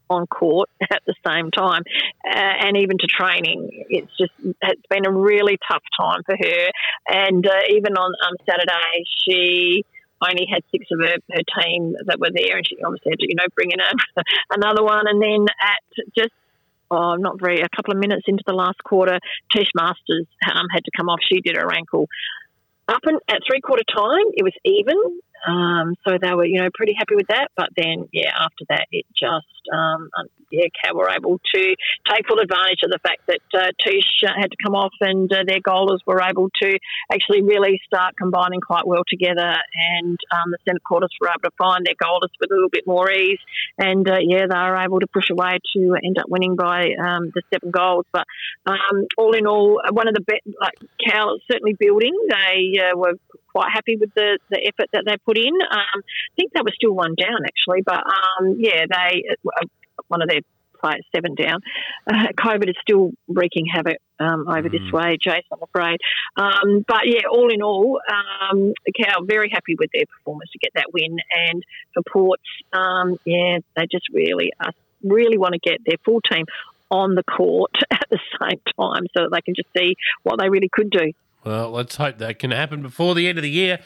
on 0.10 0.28
court 0.28 0.70
at 0.92 1.02
the 1.06 1.16
same 1.26 1.52
time, 1.52 1.84
uh, 2.26 2.54
and 2.66 2.78
even 2.78 2.98
to 2.98 3.08
training. 3.08 3.86
It's 3.90 4.12
just 4.18 4.32
it's 4.62 4.88
been 4.90 5.06
a 5.06 5.12
really 5.12 5.58
tough 5.70 5.84
time 6.00 6.22
for 6.26 6.36
her. 6.36 6.68
And 7.08 7.46
uh, 7.46 7.62
even 7.70 7.94
on 7.98 8.14
um, 8.28 8.36
Saturday, 8.46 9.04
she 9.26 9.86
only 10.22 10.48
had 10.52 10.64
six 10.72 10.86
of 10.92 11.00
her, 11.00 11.18
her 11.32 11.62
team 11.62 11.96
that 12.06 12.20
were 12.20 12.32
there, 12.34 12.58
and 12.58 12.68
she 12.68 12.78
obviously 12.84 13.12
had 13.12 13.20
to, 13.20 13.28
you 13.28 13.36
know, 13.36 13.46
bring 13.56 13.72
in 13.72 13.80
a, 13.80 14.24
another 14.52 14.84
one. 14.84 15.08
And 15.08 15.22
then 15.22 15.46
at 15.62 16.06
just 16.18 16.34
oh, 16.92 17.16
not 17.16 17.40
very, 17.40 17.62
a 17.62 17.70
couple 17.76 17.94
of 17.94 18.00
minutes 18.00 18.24
into 18.28 18.44
the 18.46 18.54
last 18.54 18.84
quarter, 18.84 19.20
Tish 19.56 19.70
Masters 19.76 20.26
um, 20.52 20.68
had 20.72 20.84
to 20.86 20.92
come 20.96 21.10
off. 21.10 21.20
She 21.22 21.42
did 21.42 21.58
her 21.58 21.72
ankle. 21.74 22.08
Up 22.88 23.02
and 23.04 23.20
at 23.28 23.42
three 23.46 23.60
quarter 23.62 23.84
time, 23.94 24.32
it 24.34 24.44
was 24.44 24.54
even. 24.64 24.96
Um, 25.46 25.96
so 26.08 26.18
they 26.20 26.34
were, 26.34 26.46
you 26.46 26.62
know, 26.62 26.70
pretty 26.74 26.94
happy 26.98 27.16
with 27.16 27.28
that. 27.28 27.50
But 27.56 27.70
then, 27.76 28.08
yeah, 28.14 28.32
after 28.40 28.66
that, 28.70 28.88
it 28.92 29.06
just, 29.14 29.46
um, 29.74 30.10
um, 30.20 30.28
yeah, 30.52 30.68
Cal 30.82 30.96
were 30.96 31.10
able 31.10 31.40
to 31.54 31.76
take 32.10 32.28
full 32.28 32.40
advantage 32.40 32.80
of 32.84 32.92
the 32.92 33.00
fact 33.04 33.22
that 33.28 33.44
uh, 33.54 33.72
Tish 33.84 34.08
uh, 34.24 34.32
had 34.40 34.52
to 34.52 34.58
come 34.64 34.76
off 34.76 34.94
and 35.02 35.32
uh, 35.32 35.44
their 35.46 35.60
goalers 35.60 36.00
were 36.06 36.22
able 36.22 36.50
to 36.62 36.80
actually 37.12 37.42
really 37.42 37.80
start 37.86 38.16
combining 38.18 38.62
quite 38.62 38.88
well 38.88 39.04
together. 39.08 39.56
And 40.00 40.18
um, 40.32 40.52
the 40.52 40.58
centre 40.66 40.82
quarters 40.86 41.12
were 41.20 41.28
able 41.28 41.50
to 41.50 41.56
find 41.58 41.86
their 41.86 41.96
goalers 41.96 42.32
with 42.40 42.52
a 42.52 42.54
little 42.54 42.70
bit 42.70 42.88
more 42.88 43.12
ease. 43.12 43.40
And 43.78 44.08
uh, 44.10 44.20
yeah, 44.22 44.46
they 44.50 44.56
were 44.56 44.78
able 44.78 45.00
to 45.00 45.08
push 45.08 45.30
away 45.30 45.60
to 45.76 45.96
end 46.04 46.18
up 46.18 46.30
winning 46.30 46.56
by 46.56 46.92
um, 46.96 47.32
the 47.36 47.42
seven 47.54 47.72
goals. 47.72 48.06
But 48.14 48.26
um, 48.66 49.06
all 49.18 49.36
in 49.36 49.48
all, 49.48 49.82
one 49.92 50.08
of 50.08 50.14
the 50.14 50.22
best, 50.22 50.48
like 50.62 50.76
Cal 51.06 51.38
certainly 51.52 51.76
building. 51.78 52.14
They 52.30 52.80
uh, 52.80 52.98
were 52.98 53.14
quite 53.58 53.72
happy 53.74 53.98
with 53.98 54.14
the, 54.14 54.38
the 54.50 54.62
effort 54.62 54.90
that 54.94 55.04
they 55.06 55.18
put 55.26 55.38
in. 55.38 55.54
Um, 55.72 55.98
I 55.98 56.34
think 56.36 56.54
they 56.54 56.62
were 56.62 56.76
still 56.76 56.94
one 56.94 57.16
down 57.18 57.42
actually, 57.44 57.82
but 57.82 58.04
um, 58.06 58.56
yeah, 58.60 58.86
they 58.86 59.24
one 60.08 60.22
of 60.22 60.30
their 60.30 60.42
players 60.80 61.06
seven 61.14 61.36
down. 61.36 61.60
Uh, 62.06 62.28
COVID 62.40 62.70
is 62.70 62.76
still 62.82 63.12
wreaking 63.28 63.66
havoc 63.72 63.98
um, 64.20 64.48
over 64.48 64.70
this 64.70 64.92
way, 64.92 65.18
Jason, 65.22 65.44
I'm 65.52 65.64
afraid. 65.64 66.00
Um, 66.36 66.86
but 66.88 67.02
yeah, 67.06 67.28
all 67.32 67.52
in 67.52 67.62
all, 67.62 68.00
um, 68.10 68.74
Cal 68.96 69.24
very 69.26 69.50
happy 69.50 69.76
with 69.78 69.90
their 69.94 70.06
performance 70.06 70.50
to 70.52 70.60
get 70.60 70.72
that 70.76 70.94
win, 70.94 71.18
and 71.50 71.64
for 71.94 72.04
Ports, 72.12 72.44
um, 72.74 73.18
yeah, 73.26 73.60
they 73.76 73.88
just 73.92 74.08
really 74.14 74.52
uh, 74.60 74.72
really 75.04 75.38
want 75.38 75.54
to 75.54 75.60
get 75.60 75.80
their 75.86 75.98
full 76.04 76.22
team 76.22 76.46
on 76.90 77.16
the 77.16 77.24
court 77.24 77.72
at 77.92 78.06
the 78.10 78.20
same 78.40 78.60
time 78.80 79.08
so 79.16 79.24
that 79.24 79.30
they 79.32 79.42
can 79.42 79.56
just 79.56 79.70
see 79.78 79.96
what 80.24 80.40
they 80.40 80.50
really 80.50 80.70
could 80.72 80.90
do. 80.90 81.12
Well, 81.44 81.72
let's 81.72 81.96
hope 81.96 82.18
that 82.18 82.40
can 82.40 82.52
happen 82.52 82.82
before 82.82 83.16
the 83.16 83.28
end 83.28 83.38
of 83.38 83.42
the 83.42 83.50
year. 83.50 83.80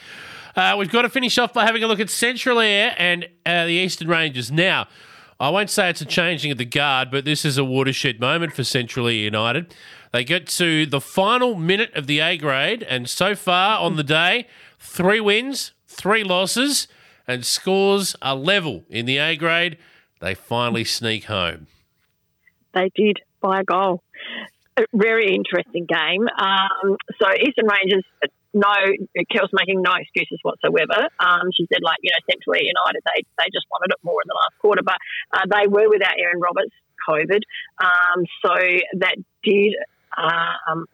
Uh, 0.55 0.75
we've 0.77 0.91
got 0.91 1.03
to 1.03 1.09
finish 1.09 1.37
off 1.37 1.53
by 1.53 1.65
having 1.65 1.83
a 1.83 1.87
look 1.87 1.99
at 1.99 2.09
Central 2.09 2.59
Eyre 2.59 2.93
and 2.97 3.25
uh, 3.45 3.65
the 3.65 3.73
Eastern 3.73 4.07
Rangers. 4.07 4.51
Now, 4.51 4.87
I 5.41 5.50
won't 5.50 5.71
say 5.71 5.89
it's 5.89 6.01
a 6.01 6.05
changing 6.05 6.51
of 6.51 6.60
the 6.60 6.65
guard, 6.65 7.10
but 7.10 7.25
this 7.25 7.45
is 7.45 7.57
a 7.57 7.63
watershed 7.65 8.19
moment 8.19 8.53
for 8.53 8.63
Central 8.63 9.10
United. 9.10 9.74
They 10.12 10.24
get 10.24 10.45
to 10.50 10.86
the 10.86 11.01
final 11.01 11.55
minute 11.55 11.91
of 11.95 12.05
the 12.05 12.19
A 12.19 12.38
grade, 12.38 12.83
and 12.83 13.10
so 13.10 13.33
far 13.33 13.79
on 13.79 13.95
the 13.95 14.03
day, 14.03 14.45
three 14.77 15.19
wins, 15.19 15.71
three 15.88 16.24
losses, 16.24 16.88
and 17.27 17.43
scores 17.43 18.15
are 18.21 18.36
level 18.36 18.83
in 18.88 19.07
the 19.07 19.17
A 19.17 19.36
grade. 19.36 19.79
They 20.19 20.36
finally 20.36 20.83
sneak 20.83 21.24
home. 21.24 21.65
They 22.75 22.91
did 22.93 23.21
by 23.41 23.62
a 23.62 23.63
goal. 23.63 24.03
A 24.77 24.83
very 24.93 25.33
interesting 25.33 25.88
game. 25.88 26.27
Um, 26.38 26.98
so 27.19 27.33
Eastern 27.33 27.65
Rangers, 27.65 28.03
no, 28.53 28.74
Kel's 29.31 29.50
making 29.53 29.81
no 29.81 29.93
excuses 29.96 30.39
whatsoever. 30.43 31.08
Um, 31.20 31.51
she 31.55 31.67
said, 31.72 31.79
like, 31.81 31.98
you 32.01 32.12
know, 32.12 32.22
Central 32.29 32.55
United, 32.55 33.01
they, 33.05 33.24
they 33.39 33.50
just 33.53 33.65
wanted 33.72 33.91
it 33.96 34.00
more 34.03 34.20
in 34.24 34.27
the 34.27 34.36
last 34.36 34.60
quarter, 34.60 34.84
but 34.84 34.98
uh, 35.31 35.46
they 35.48 35.67
were 35.67 35.89
without 35.89 36.20
Aaron 36.20 36.39
Roberts, 36.39 36.75
COVID. 37.08 37.41
Um, 37.79 38.25
so 38.43 38.53
that 39.00 39.15
did 39.43 39.74
um, 40.17 40.86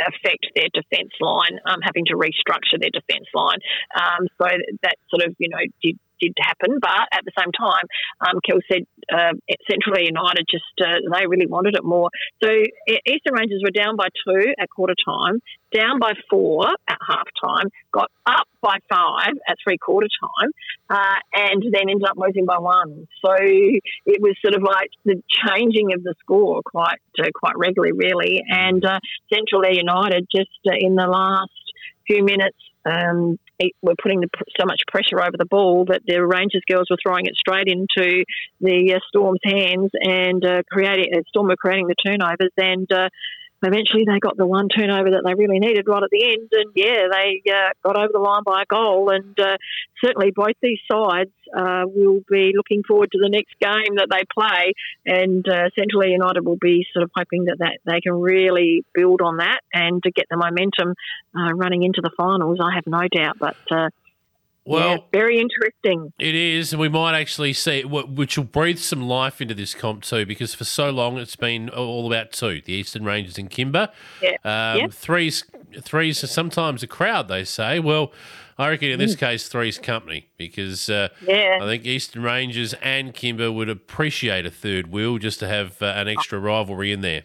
affect 0.00 0.46
their 0.54 0.68
defence 0.72 1.12
line, 1.20 1.58
um, 1.66 1.80
having 1.82 2.04
to 2.06 2.14
restructure 2.14 2.80
their 2.80 2.90
defence 2.90 3.28
line. 3.34 3.58
Um, 3.94 4.26
so 4.40 4.48
that 4.82 4.96
sort 5.10 5.22
of, 5.28 5.34
you 5.38 5.48
know, 5.48 5.62
did 5.82 5.98
did 6.20 6.34
happen. 6.40 6.78
But 6.80 7.08
at 7.12 7.24
the 7.24 7.32
same 7.38 7.52
time, 7.52 7.86
um, 8.20 8.40
Kel 8.44 8.58
said 8.70 8.86
uh, 9.12 9.32
Central 9.70 9.98
United 9.98 10.46
just 10.50 10.64
uh, 10.80 11.00
they 11.12 11.26
really 11.26 11.46
wanted 11.46 11.76
it 11.76 11.84
more. 11.84 12.10
So 12.42 12.48
Eastern 13.06 13.34
Rangers 13.34 13.62
were 13.64 13.70
down 13.70 13.96
by 13.96 14.08
two 14.24 14.52
at 14.58 14.68
quarter 14.70 14.94
time, 15.04 15.40
down 15.72 15.98
by 15.98 16.12
four 16.28 16.68
at 16.88 16.98
half 17.06 17.28
time, 17.42 17.68
got 17.92 18.10
up 18.26 18.46
by 18.60 18.76
five 18.88 19.32
at 19.48 19.56
three 19.64 19.78
quarter 19.78 20.08
time, 20.20 20.50
uh, 20.90 21.18
and 21.34 21.62
then 21.72 21.88
ended 21.88 22.04
up 22.04 22.16
losing 22.16 22.44
by 22.44 22.58
one. 22.58 23.06
So 23.24 23.34
it 23.40 24.20
was 24.20 24.34
sort 24.42 24.54
of 24.54 24.62
like 24.62 24.90
the 25.04 25.22
changing 25.46 25.92
of 25.94 26.02
the 26.02 26.14
score 26.20 26.60
quite 26.64 26.98
uh, 27.18 27.28
quite 27.34 27.56
regularly, 27.56 27.92
really. 27.92 28.42
And 28.48 28.84
uh, 28.84 28.98
Central 29.32 29.62
United 29.64 30.26
just 30.34 30.50
uh, 30.66 30.72
in 30.78 30.94
the 30.94 31.06
last 31.06 31.50
few 32.06 32.24
minutes 32.24 32.56
um, 32.84 33.38
were 33.82 33.94
putting 34.02 34.20
the, 34.20 34.28
so 34.58 34.64
much 34.66 34.80
pressure 34.88 35.20
over 35.20 35.36
the 35.36 35.44
ball 35.44 35.84
that 35.86 36.02
the 36.06 36.24
Rangers 36.24 36.62
girls 36.68 36.88
were 36.90 36.96
throwing 37.02 37.26
it 37.26 37.34
straight 37.36 37.68
into 37.68 38.24
the 38.60 38.94
uh, 38.94 38.98
Storm's 39.08 39.40
hands 39.44 39.90
and 40.00 40.44
uh, 40.44 40.62
creating 40.70 41.12
uh, 41.14 41.20
Storm 41.28 41.48
were 41.48 41.56
creating 41.56 41.88
the 41.88 41.94
turnovers 41.94 42.52
and 42.56 42.90
uh, 42.90 43.08
eventually 43.62 44.04
they 44.06 44.18
got 44.18 44.36
the 44.36 44.46
one 44.46 44.68
turnover 44.68 45.10
that 45.10 45.22
they 45.24 45.34
really 45.34 45.58
needed 45.58 45.86
right 45.86 46.02
at 46.02 46.10
the 46.10 46.24
end, 46.24 46.48
and 46.52 46.72
yeah, 46.74 47.06
they 47.10 47.42
uh, 47.50 47.70
got 47.84 47.96
over 47.96 48.12
the 48.12 48.18
line 48.18 48.42
by 48.44 48.62
a 48.62 48.66
goal. 48.66 49.10
And 49.10 49.38
uh, 49.38 49.56
certainly, 50.02 50.32
both 50.34 50.54
these 50.62 50.80
sides 50.90 51.30
uh, 51.56 51.84
will 51.86 52.20
be 52.30 52.52
looking 52.56 52.82
forward 52.82 53.10
to 53.12 53.18
the 53.18 53.28
next 53.28 53.54
game 53.60 53.96
that 53.96 54.08
they 54.10 54.24
play, 54.32 54.72
and 55.06 55.46
uh, 55.48 55.70
Central 55.78 56.04
United 56.04 56.44
will 56.44 56.58
be 56.60 56.86
sort 56.92 57.02
of 57.02 57.10
hoping 57.14 57.44
that, 57.44 57.58
that 57.58 57.78
they 57.84 58.00
can 58.00 58.14
really 58.14 58.84
build 58.94 59.20
on 59.20 59.38
that 59.38 59.60
and 59.72 60.02
to 60.02 60.10
get 60.10 60.26
the 60.30 60.36
momentum 60.36 60.94
uh, 61.36 61.52
running 61.54 61.82
into 61.82 62.00
the 62.02 62.10
finals. 62.16 62.58
I 62.62 62.74
have 62.74 62.86
no 62.86 63.06
doubt, 63.12 63.38
but 63.38 63.56
uh, 63.70 63.90
well, 64.70 64.90
yeah, 64.90 64.98
very 65.12 65.38
interesting. 65.38 66.12
It 66.18 66.34
is, 66.34 66.72
and 66.72 66.80
we 66.80 66.88
might 66.88 67.18
actually 67.18 67.52
see 67.52 67.84
which 67.84 68.36
will 68.36 68.44
breathe 68.44 68.78
some 68.78 69.02
life 69.02 69.40
into 69.40 69.54
this 69.54 69.74
comp 69.74 70.02
too, 70.02 70.24
because 70.24 70.54
for 70.54 70.64
so 70.64 70.90
long 70.90 71.18
it's 71.18 71.36
been 71.36 71.68
all 71.68 72.06
about 72.06 72.32
two: 72.32 72.60
the 72.64 72.72
Eastern 72.72 73.04
Rangers 73.04 73.38
and 73.38 73.50
Kimba. 73.50 73.90
Yeah. 74.22 74.30
Um, 74.44 74.80
yeah. 74.80 74.86
Threes, 74.90 75.44
threes 75.80 76.22
are 76.22 76.28
sometimes 76.28 76.82
a 76.82 76.86
crowd. 76.86 77.28
They 77.28 77.44
say. 77.44 77.80
Well, 77.80 78.12
I 78.60 78.68
reckon 78.68 78.90
in 78.90 78.98
this 78.98 79.16
mm. 79.16 79.20
case, 79.20 79.48
three's 79.48 79.78
company 79.78 80.28
because 80.36 80.90
uh, 80.90 81.08
yeah. 81.26 81.58
I 81.62 81.64
think 81.64 81.86
Eastern 81.86 82.22
Rangers 82.22 82.74
and 82.74 83.14
Kimba 83.14 83.54
would 83.54 83.70
appreciate 83.70 84.44
a 84.44 84.50
third 84.50 84.92
wheel 84.92 85.16
just 85.16 85.38
to 85.40 85.48
have 85.48 85.80
uh, 85.80 85.86
an 85.86 86.08
extra 86.08 86.38
rivalry 86.38 86.92
in 86.92 87.00
there. 87.00 87.22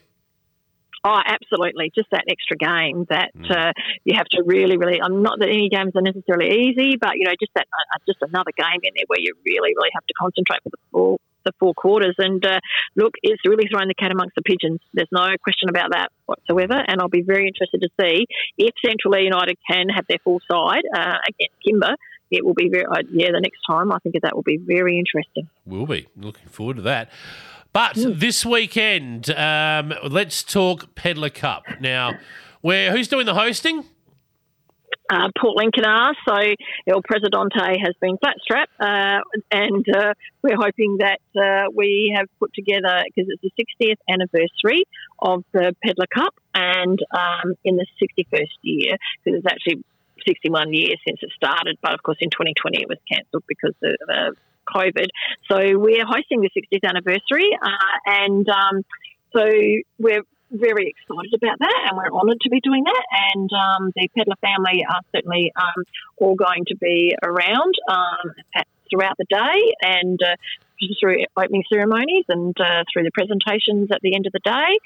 Oh, 1.06 1.22
absolutely. 1.24 1.92
Just 1.94 2.10
that 2.10 2.24
extra 2.28 2.58
game 2.58 3.06
that 3.10 3.30
mm. 3.38 3.46
uh, 3.52 3.72
you 4.06 4.18
have 4.18 4.26
to 4.34 4.42
really, 4.44 4.76
really. 4.76 5.00
I'm 5.00 5.22
not 5.22 5.38
that 5.38 5.50
any 5.50 5.70
games 5.70 5.92
are 5.96 6.02
necessarily 6.02 6.50
easy, 6.66 6.98
but 6.98 7.14
you 7.14 7.26
know, 7.26 7.36
just 7.40 7.54
that, 7.54 7.68
uh, 7.70 8.00
just 8.08 8.18
another 8.24 8.50
game 8.58 8.82
in 8.82 8.92
there 8.96 9.06
where 9.06 9.20
you 9.22 9.34
really, 9.46 9.70
really 9.78 9.94
have 9.94 10.06
to 10.08 10.14
concentrate 10.18 10.64
for 10.64 10.70
the 10.70 10.82
full 10.92 11.22
the 11.46 11.54
four 11.60 11.76
quarters. 11.76 12.16
And 12.18 12.44
uh, 12.44 12.60
look, 12.96 13.14
it's 13.22 13.42
really 13.46 13.68
throwing 13.72 13.88
the 13.88 13.94
cat 13.94 14.12
amongst 14.12 14.34
the 14.36 14.42
pigeons. 14.42 14.80
There's 14.96 15.12
no 15.12 15.28
question 15.44 15.70
about 15.70 15.92
that 15.92 16.10
whatsoever. 16.26 16.84
And 16.88 17.00
I'll 17.00 17.08
be 17.08 17.22
very 17.22 17.48
interested 17.48 17.82
to 17.82 17.90
see 18.02 18.26
if 18.58 18.74
Central 18.84 19.16
United 19.16 19.58
can 19.70 19.90
have 19.90 20.06
their 20.10 20.18
full 20.24 20.42
side 20.52 20.84
uh, 20.98 21.18
against 21.30 21.56
Kimba. 21.62 21.96
It 22.32 22.44
will 22.44 22.56
be 22.56 22.70
very, 22.70 22.86
uh, 22.86 23.04
yeah, 23.12 23.30
the 23.32 23.40
next 23.40 23.60
time 23.70 23.92
I 23.92 24.00
think 24.00 24.16
that 24.24 24.36
will 24.36 24.42
be 24.42 24.58
very 24.58 24.98
interesting. 24.98 25.48
We'll 25.66 25.86
be. 25.86 26.08
Looking 26.18 26.48
forward 26.48 26.78
to 26.78 26.82
that. 26.82 27.12
But 27.76 27.96
mm. 27.98 28.18
this 28.18 28.46
weekend, 28.46 29.30
um, 29.32 29.94
let's 30.10 30.44
talk 30.44 30.96
Pedlar 30.96 31.30
Cup. 31.30 31.66
Now, 31.82 32.14
where 32.62 32.94
who's 32.94 33.10
doing 33.10 33.26
the 33.26 33.34
hosting? 33.34 33.84
Uh, 35.10 35.28
Port 35.38 35.58
Lincoln 35.58 35.84
are. 35.84 36.16
So 36.26 36.38
El 36.88 37.02
Presidente 37.02 37.78
has 37.84 37.94
been 38.00 38.18
flat 38.20 38.38
strap, 38.42 38.70
uh, 38.80 39.20
and 39.52 39.86
uh, 39.94 40.14
we're 40.42 40.56
hoping 40.56 41.00
that 41.00 41.20
uh, 41.38 41.70
we 41.76 42.16
have 42.16 42.28
put 42.40 42.54
together 42.54 43.04
because 43.14 43.30
it's 43.30 43.42
the 43.42 43.86
60th 43.86 43.98
anniversary 44.10 44.86
of 45.20 45.44
the 45.52 45.76
Pedlar 45.84 46.08
Cup, 46.16 46.34
and 46.54 46.98
um, 47.12 47.56
in 47.66 47.76
the 47.76 47.86
61st 48.02 48.46
year, 48.62 48.96
because 49.22 49.40
it's 49.40 49.48
actually 49.52 49.84
61 50.26 50.74
years 50.74 50.96
since 51.06 51.20
it 51.22 51.30
started, 51.36 51.78
but 51.82 51.94
of 51.94 52.02
course 52.04 52.20
in 52.22 52.30
2020 52.30 52.82
it 52.82 52.88
was 52.88 53.00
cancelled 53.12 53.44
because 53.50 53.76
of 53.84 54.38
COVID. 54.74 55.08
So 55.50 55.78
we're 55.78 56.06
hosting 56.06 56.42
the 56.42 56.50
60th 56.50 56.88
anniversary, 56.88 57.50
uh, 57.62 57.96
and 58.06 58.48
um, 58.50 58.84
so 59.34 59.46
we're 60.00 60.24
very 60.52 60.94
excited 60.94 61.34
about 61.34 61.60
that, 61.60 61.88
and 61.90 61.98
we're 61.98 62.18
honoured 62.18 62.40
to 62.42 62.50
be 62.50 62.62
doing 62.62 62.84
that. 62.84 63.06
And 63.34 63.50
um, 63.52 63.92
the 63.96 64.08
Pedlar 64.16 64.36
family 64.42 64.86
are 64.88 65.02
certainly 65.14 65.52
um, 65.56 65.84
all 66.18 66.36
going 66.36 66.66
to 66.68 66.76
be 66.78 67.16
around 67.24 67.74
um, 67.90 68.34
throughout 68.90 69.18
the 69.18 69.26
day, 69.30 69.74
and 69.82 70.20
uh, 70.22 70.36
through 71.00 71.26
opening 71.38 71.64
ceremonies 71.72 72.26
and 72.30 72.56
uh, 72.60 72.84
through 72.92 73.04
the 73.04 73.12
presentations 73.12 73.90
at 73.92 74.02
the 74.02 74.16
end 74.16 74.28
of 74.28 74.34
the 74.34 74.40
day. 74.40 74.78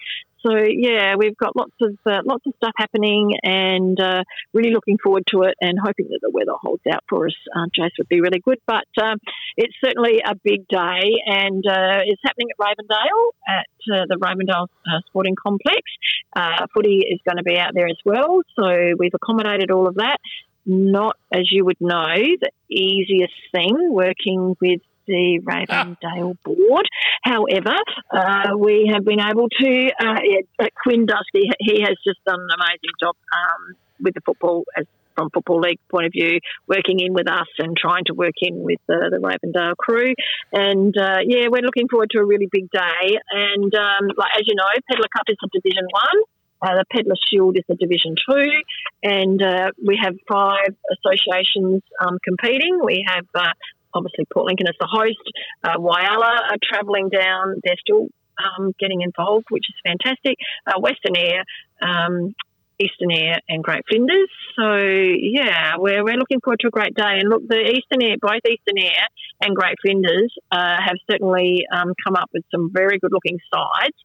So 0.46 0.55
yeah, 0.55 1.15
we've 1.17 1.36
got 1.36 1.55
lots 1.55 1.74
of 1.81 1.98
uh, 2.05 2.22
lots 2.25 2.46
of 2.48 2.53
stuff 2.58 2.72
happening, 2.77 3.34
and 3.43 4.00
uh, 4.00 4.24
really 4.53 4.72
looking 4.72 4.98
forward 4.98 5.24
to 5.27 5.43
it, 5.43 5.55
and 5.60 5.77
hoping 5.77 6.08
that 6.10 6.19
the 6.22 6.31
weather 6.31 6.53
holds 6.62 6.84
out 6.91 7.03
for 7.10 7.27
us. 7.27 7.36
Uh, 7.55 7.65
Jace 7.77 7.91
would 7.98 8.08
be 8.08 8.22
really 8.22 8.39
good, 8.39 8.60
but 8.65 8.88
um, 9.01 9.17
it's 9.58 9.74
certainly 9.84 10.22
a 10.25 10.36
big 10.36 10.67
day, 10.67 11.19
and 11.25 11.63
uh, 11.67 12.01
it's 12.05 12.22
happening 12.24 12.48
at 12.51 12.58
Ravendale 12.58 13.31
at 13.48 13.93
uh, 13.93 14.05
the 14.08 14.15
Ravendale 14.15 14.67
uh, 14.88 15.01
Sporting 15.08 15.36
Complex. 15.41 15.81
footy 16.74 17.03
is 17.10 17.19
going 17.25 17.38
to 17.38 17.43
be 17.43 17.58
out 17.58 17.74
there 17.74 17.88
as 17.88 17.98
well, 18.05 18.41
so 18.58 18.96
we've 18.98 19.13
accommodated 19.13 19.72
all 19.72 19.88
of 19.88 19.96
that. 19.96 20.17
Not, 20.65 21.17
as 21.34 21.51
you 21.51 21.65
would 21.65 21.81
know, 21.81 22.15
the 22.15 22.51
easiest 22.69 23.34
thing 23.51 23.91
working 23.91 24.55
with 24.62 24.81
the 25.10 25.42
Ravendale 25.44 26.38
ah. 26.38 26.44
board. 26.46 26.88
However, 27.24 27.75
uh, 28.13 28.58
we 28.58 28.89
have 28.94 29.04
been 29.04 29.20
able 29.20 29.50
to, 29.50 29.92
uh, 30.00 30.20
yeah, 30.24 30.68
Quinn 30.84 31.06
Dusky, 31.06 31.50
he 31.60 31.82
has 31.82 31.98
just 32.06 32.24
done 32.25 32.39
an 32.39 32.50
amazing 32.56 32.96
job 33.01 33.16
um, 33.34 33.75
with 34.00 34.13
the 34.13 34.22
football 34.22 34.63
as 34.78 34.86
from 35.20 35.30
Football 35.32 35.60
League 35.60 35.80
point 35.92 36.06
of 36.06 36.13
view, 36.13 36.39
working 36.66 37.01
in 37.01 37.13
with 37.13 37.30
us 37.30 37.48
and 37.58 37.75
trying 37.75 38.06
to 38.06 38.13
work 38.13 38.36
in 38.39 38.63
with 38.63 38.80
the, 38.88 39.10
the 39.12 39.18
Ravendale 39.20 39.75
crew. 39.75 40.13
And 40.54 40.96
uh, 40.98 41.20
yeah, 41.25 41.48
we're 41.50 41.62
looking 41.62 41.89
forward 41.89 42.10
to 42.12 42.20
a 42.20 42.25
really 42.25 42.48
big 42.50 42.72
day. 42.72 43.20
And 43.32 43.75
um, 43.75 44.08
like 44.16 44.32
as 44.39 44.48
you 44.48 44.56
know, 44.56 44.63
Pedlar 44.89 45.10
Cup 45.13 45.25
is 45.28 45.36
a 45.44 45.48
Division 45.51 45.86
One. 45.92 46.24
Uh, 46.62 46.75
the 46.75 46.86
Pedlar 46.92 47.16
Shield 47.30 47.58
is 47.58 47.63
a 47.70 47.75
Division 47.75 48.16
Two, 48.30 48.51
and 49.01 49.42
uh, 49.42 49.72
we 49.86 49.98
have 50.01 50.13
five 50.28 50.75
associations 50.92 51.82
um, 52.06 52.18
competing. 52.22 52.82
We 52.84 53.06
have 53.08 53.25
uh, 53.34 53.54
obviously 53.93 54.25
Port 54.31 54.46
Lincoln 54.48 54.67
as 54.67 54.75
the 54.79 54.88
host. 54.89 55.17
Uh, 55.63 55.77
Whyalla 55.77 56.51
are 56.51 56.58
travelling 56.62 57.10
down. 57.10 57.55
They're 57.63 57.79
still 57.79 58.08
um, 58.39 58.74
getting 58.79 59.01
involved, 59.01 59.46
which 59.50 59.65
is 59.69 59.75
fantastic. 59.86 60.38
Uh, 60.65 60.79
Western 60.79 61.15
Eyre, 61.15 61.43
um, 61.81 62.36
Eastern 62.79 63.12
Eyre, 63.12 63.39
and 63.50 63.63
Great 63.63 63.84
Flinders. 63.89 64.29
So 64.55 64.75
yeah, 64.75 65.75
we're, 65.77 66.03
we're 66.03 66.15
looking 66.15 66.39
forward 66.39 66.60
to 66.62 66.67
a 66.67 66.72
great 66.72 66.96
day. 66.96 67.19
And 67.19 67.29
look, 67.29 67.48
the 67.48 67.60
Eastern 67.60 68.01
Eyre, 68.01 68.15
both 68.22 68.41
Eastern 68.50 68.77
Eyre 68.77 69.08
and 69.41 69.55
Great 69.55 69.75
Flinders 69.81 70.34
uh, 70.51 70.77
have 70.79 70.96
certainly 71.10 71.65
um, 71.74 71.93
come 72.05 72.15
up 72.15 72.29
with 72.34 72.43
some 72.51 72.72
very 72.72 73.00
good 73.00 73.12
looking 73.12 73.39
sides. 73.51 73.96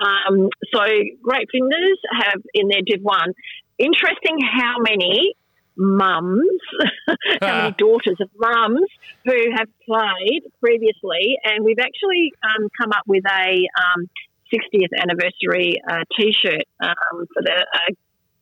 Um, 0.00 0.48
so 0.72 0.80
Great 1.22 1.48
Flinders 1.50 1.98
have 2.20 2.40
in 2.54 2.68
their 2.68 2.82
Div 2.84 3.02
One. 3.02 3.32
Interesting 3.78 4.38
how 4.40 4.76
many 4.78 5.34
mums, 5.76 6.60
how 7.40 7.62
many 7.62 7.74
daughters 7.78 8.16
of 8.20 8.30
mums 8.36 8.88
who 9.24 9.50
have 9.56 9.68
played 9.86 10.42
previously, 10.60 11.38
and 11.44 11.64
we've 11.64 11.80
actually 11.80 12.32
um, 12.42 12.68
come 12.80 12.92
up 12.92 13.04
with 13.06 13.24
a 13.26 13.68
um, 13.78 14.08
60th 14.52 14.92
anniversary 14.96 15.80
uh, 15.88 16.04
T-shirt 16.16 16.64
um, 16.80 17.26
for 17.32 17.42
the 17.42 17.66
uh, 17.74 17.94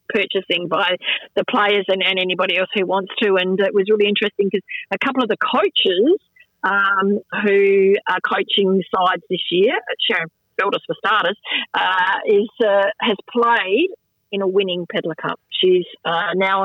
purchasing 0.08 0.68
by 0.68 0.96
the 1.36 1.44
players 1.48 1.86
and, 1.88 2.02
and, 2.02 2.18
anybody 2.18 2.58
else 2.58 2.68
who 2.74 2.84
wants 2.84 3.12
to. 3.22 3.36
And 3.36 3.58
it 3.58 3.72
was 3.72 3.86
really 3.88 4.08
interesting 4.08 4.50
because 4.50 4.60
a 4.90 4.98
couple 4.98 5.22
of 5.22 5.28
the 5.28 5.38
coaches 5.38 6.20
um, 6.62 7.20
who 7.44 7.94
are 8.08 8.20
coaching 8.20 8.82
sides 8.94 9.22
this 9.30 9.40
year, 9.50 9.74
Sharon 10.08 10.28
Feltus 10.60 10.80
for 10.86 10.96
starters, 10.98 11.38
uh, 11.74 12.18
is 12.26 12.48
uh, 12.64 12.90
has 13.00 13.16
played 13.30 13.88
in 14.30 14.42
a 14.42 14.48
winning 14.48 14.86
Pedlar 14.90 15.14
Cup. 15.14 15.40
She's 15.50 15.86
uh, 16.04 16.34
now 16.34 16.64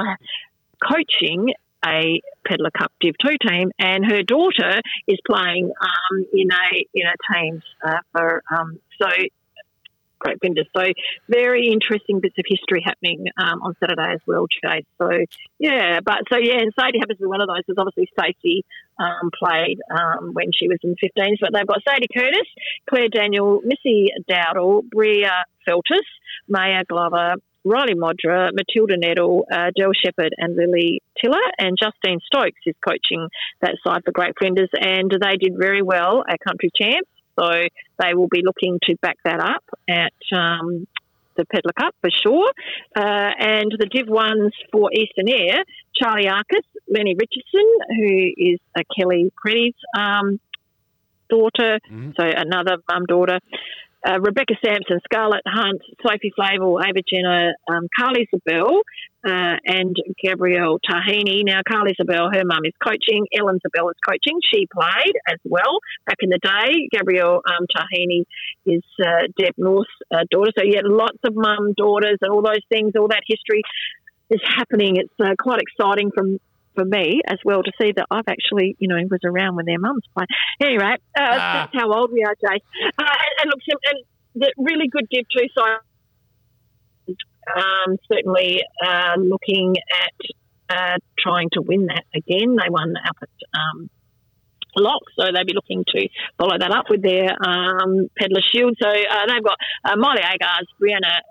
coaching 0.84 1.54
a 1.86 2.22
Pedlar 2.46 2.72
Cup 2.72 2.92
Div 3.00 3.16
2 3.24 3.38
team, 3.48 3.72
and 3.80 4.06
her 4.06 4.24
daughter 4.24 4.80
is 5.08 5.20
playing 5.26 5.72
um, 5.80 6.26
in 6.34 6.50
a 6.52 6.86
in 6.94 7.04
a 7.08 7.34
team 7.34 7.62
uh, 7.86 8.00
for 8.12 8.44
um, 8.52 8.80
so 9.00 9.08
Great 10.20 10.40
Flinders. 10.42 10.68
So 10.76 10.84
very 11.30 11.68
interesting 11.68 12.20
bits 12.20 12.36
of 12.38 12.46
history 12.48 12.82
happening 12.84 13.28
um, 13.38 13.62
on 13.62 13.76
Saturday 13.80 14.14
as 14.14 14.22
well, 14.26 14.48
Chase. 14.48 14.86
So 14.98 15.10
yeah, 15.60 16.00
but 16.04 16.24
so 16.32 16.38
yeah, 16.38 16.60
and 16.60 16.74
Sadie 16.78 17.00
happens 17.00 17.20
to 17.20 17.24
be 17.24 17.28
one 17.28 17.42
of 17.42 17.48
those. 17.48 17.62
Because 17.66 17.80
obviously 17.80 18.10
Stacey 18.18 18.66
um, 19.00 19.30
played 19.38 19.80
um, 19.92 20.34
when 20.34 20.52
she 20.54 20.68
was 20.68 20.80
in 20.84 20.96
15s, 20.96 21.38
but 21.42 21.54
they've 21.54 21.68
got 21.68 21.84
Sadie 21.88 22.08
Curtis, 22.14 22.48
Claire 22.90 23.10
Daniel, 23.10 23.62
Missy 23.64 24.10
Dowdle, 24.30 24.90
Bria 24.90 25.46
Feltus, 25.68 26.08
Maya 26.48 26.84
Glover, 26.88 27.36
Riley 27.68 27.96
Modra, 27.96 28.52
Matilda 28.54 28.98
Nettle, 28.98 29.46
uh, 29.52 29.72
Del 29.76 29.92
Shepherd, 29.94 30.34
and 30.38 30.56
Lily 30.56 31.02
Tiller. 31.22 31.38
And 31.58 31.78
Justine 31.82 32.20
Stokes 32.26 32.62
is 32.66 32.76
coaching 32.86 33.28
that 33.62 33.76
side 33.86 34.02
for 34.06 34.12
Great 34.12 34.34
Flinders, 34.38 34.70
and 34.80 35.12
they 35.12 35.38
did 35.38 35.58
very 35.58 35.82
well 35.82 36.24
at 36.28 36.40
Country 36.40 36.72
Champs. 36.76 37.10
So 37.40 37.50
they 38.00 38.14
will 38.16 38.28
be 38.30 38.42
looking 38.44 38.80
to 38.84 38.96
back 39.02 39.18
that 39.24 39.40
up 39.40 39.64
at 39.88 40.14
um, 40.36 40.88
the 41.36 41.46
Pedlar 41.46 41.74
Cup 41.80 41.96
for 42.02 42.10
sure. 42.10 42.52
Uh, 42.96 43.30
and 43.40 43.72
the 43.78 43.86
Div 43.86 44.08
1s 44.08 44.52
for 44.72 44.90
Eastern 44.92 45.30
Eyre, 45.30 45.64
Charlie 45.96 46.28
Arcus, 46.28 46.66
Lenny 46.90 47.16
Richardson, 47.16 47.68
who 47.90 48.32
is 48.36 48.60
a 48.76 48.82
Kelly 48.98 49.32
Preddy's 49.38 49.76
um, 49.96 50.40
daughter, 51.30 51.80
mm-hmm. 51.90 52.12
so 52.20 52.24
another 52.24 52.78
mum 52.90 53.06
daughter 53.06 53.40
uh, 54.08 54.20
Rebecca 54.22 54.54
Sampson, 54.64 55.00
Scarlett 55.04 55.44
Hunt, 55.46 55.82
Sophie 56.06 56.32
Flavel, 56.36 56.80
Ava 56.80 57.02
Jenner, 57.12 57.54
um, 57.70 57.88
Carly 57.98 58.28
Zabel, 58.34 58.82
uh, 59.26 59.58
and 59.66 59.96
Gabrielle 60.24 60.80
Tahini. 60.80 61.44
Now, 61.44 61.60
Carly 61.68 61.94
Zabel, 61.98 62.30
her 62.32 62.44
mum 62.46 62.64
is 62.64 62.74
coaching. 62.82 63.26
Ellen 63.38 63.60
Zabel 63.62 63.90
is 63.90 63.98
coaching. 64.08 64.40
She 64.54 64.68
played 64.72 65.16
as 65.28 65.40
well 65.44 65.80
back 66.06 66.18
in 66.22 66.30
the 66.30 66.40
day. 66.40 66.88
Gabrielle 66.92 67.42
um, 67.46 67.66
Tahini 67.76 68.24
is 68.66 68.84
uh, 69.04 69.28
Deb 69.38 69.54
North's 69.58 69.90
uh, 70.12 70.24
daughter. 70.32 70.52
So, 70.58 70.64
yeah, 70.64 70.82
lots 70.84 71.20
of 71.26 71.34
mum, 71.36 71.74
daughters, 71.76 72.18
and 72.22 72.32
all 72.32 72.42
those 72.42 72.64
things, 72.72 72.94
all 72.98 73.10
that 73.10 73.24
history 73.28 73.62
is 74.30 74.42
happening. 74.56 74.98
It's 74.98 75.14
uh, 75.20 75.36
quite 75.38 75.60
exciting 75.60 76.12
from 76.16 76.40
for 76.78 76.86
me 76.86 77.22
as 77.26 77.40
well 77.44 77.64
to 77.64 77.72
see 77.82 77.92
that 77.96 78.06
I've 78.12 78.28
actually, 78.28 78.76
you 78.78 78.88
know, 78.88 78.96
was 79.10 79.22
around 79.26 79.56
when 79.56 79.66
their 79.66 79.80
mums 79.80 80.04
played. 80.16 80.28
Anyway, 80.62 80.94
uh, 81.18 81.22
ah. 81.22 81.70
that's 81.72 81.74
how 81.74 81.92
old 81.92 82.12
we 82.12 82.24
are, 82.24 82.36
Jay. 82.36 82.62
Uh, 83.00 83.02
and, 83.02 83.34
and, 83.42 83.50
look, 83.50 83.60
and 83.68 84.04
the 84.36 84.54
really 84.58 84.88
good 84.88 85.08
Div 85.10 85.26
2 85.36 85.48
side, 85.58 85.80
um, 87.56 87.98
certainly 88.12 88.62
uh, 88.86 89.16
looking 89.18 89.76
at 89.78 90.14
uh, 90.70 90.98
trying 91.18 91.50
to 91.54 91.62
win 91.62 91.88
that 91.88 92.04
again. 92.14 92.56
They 92.56 92.70
won 92.70 92.94
up 92.98 93.16
at 93.22 93.30
um, 93.60 93.90
Lock, 94.76 95.02
so 95.18 95.26
they'll 95.34 95.46
be 95.46 95.54
looking 95.54 95.84
to 95.96 96.08
follow 96.38 96.58
that 96.60 96.72
up 96.72 96.86
with 96.90 97.02
their 97.02 97.32
um, 97.32 98.10
Pedlar 98.20 98.42
Shield. 98.52 98.78
So 98.80 98.88
uh, 98.88 99.26
they've 99.28 99.44
got 99.44 99.58
uh, 99.84 99.96
Miley 99.96 100.22
Agars, 100.22 100.68
Brianna 100.80 101.22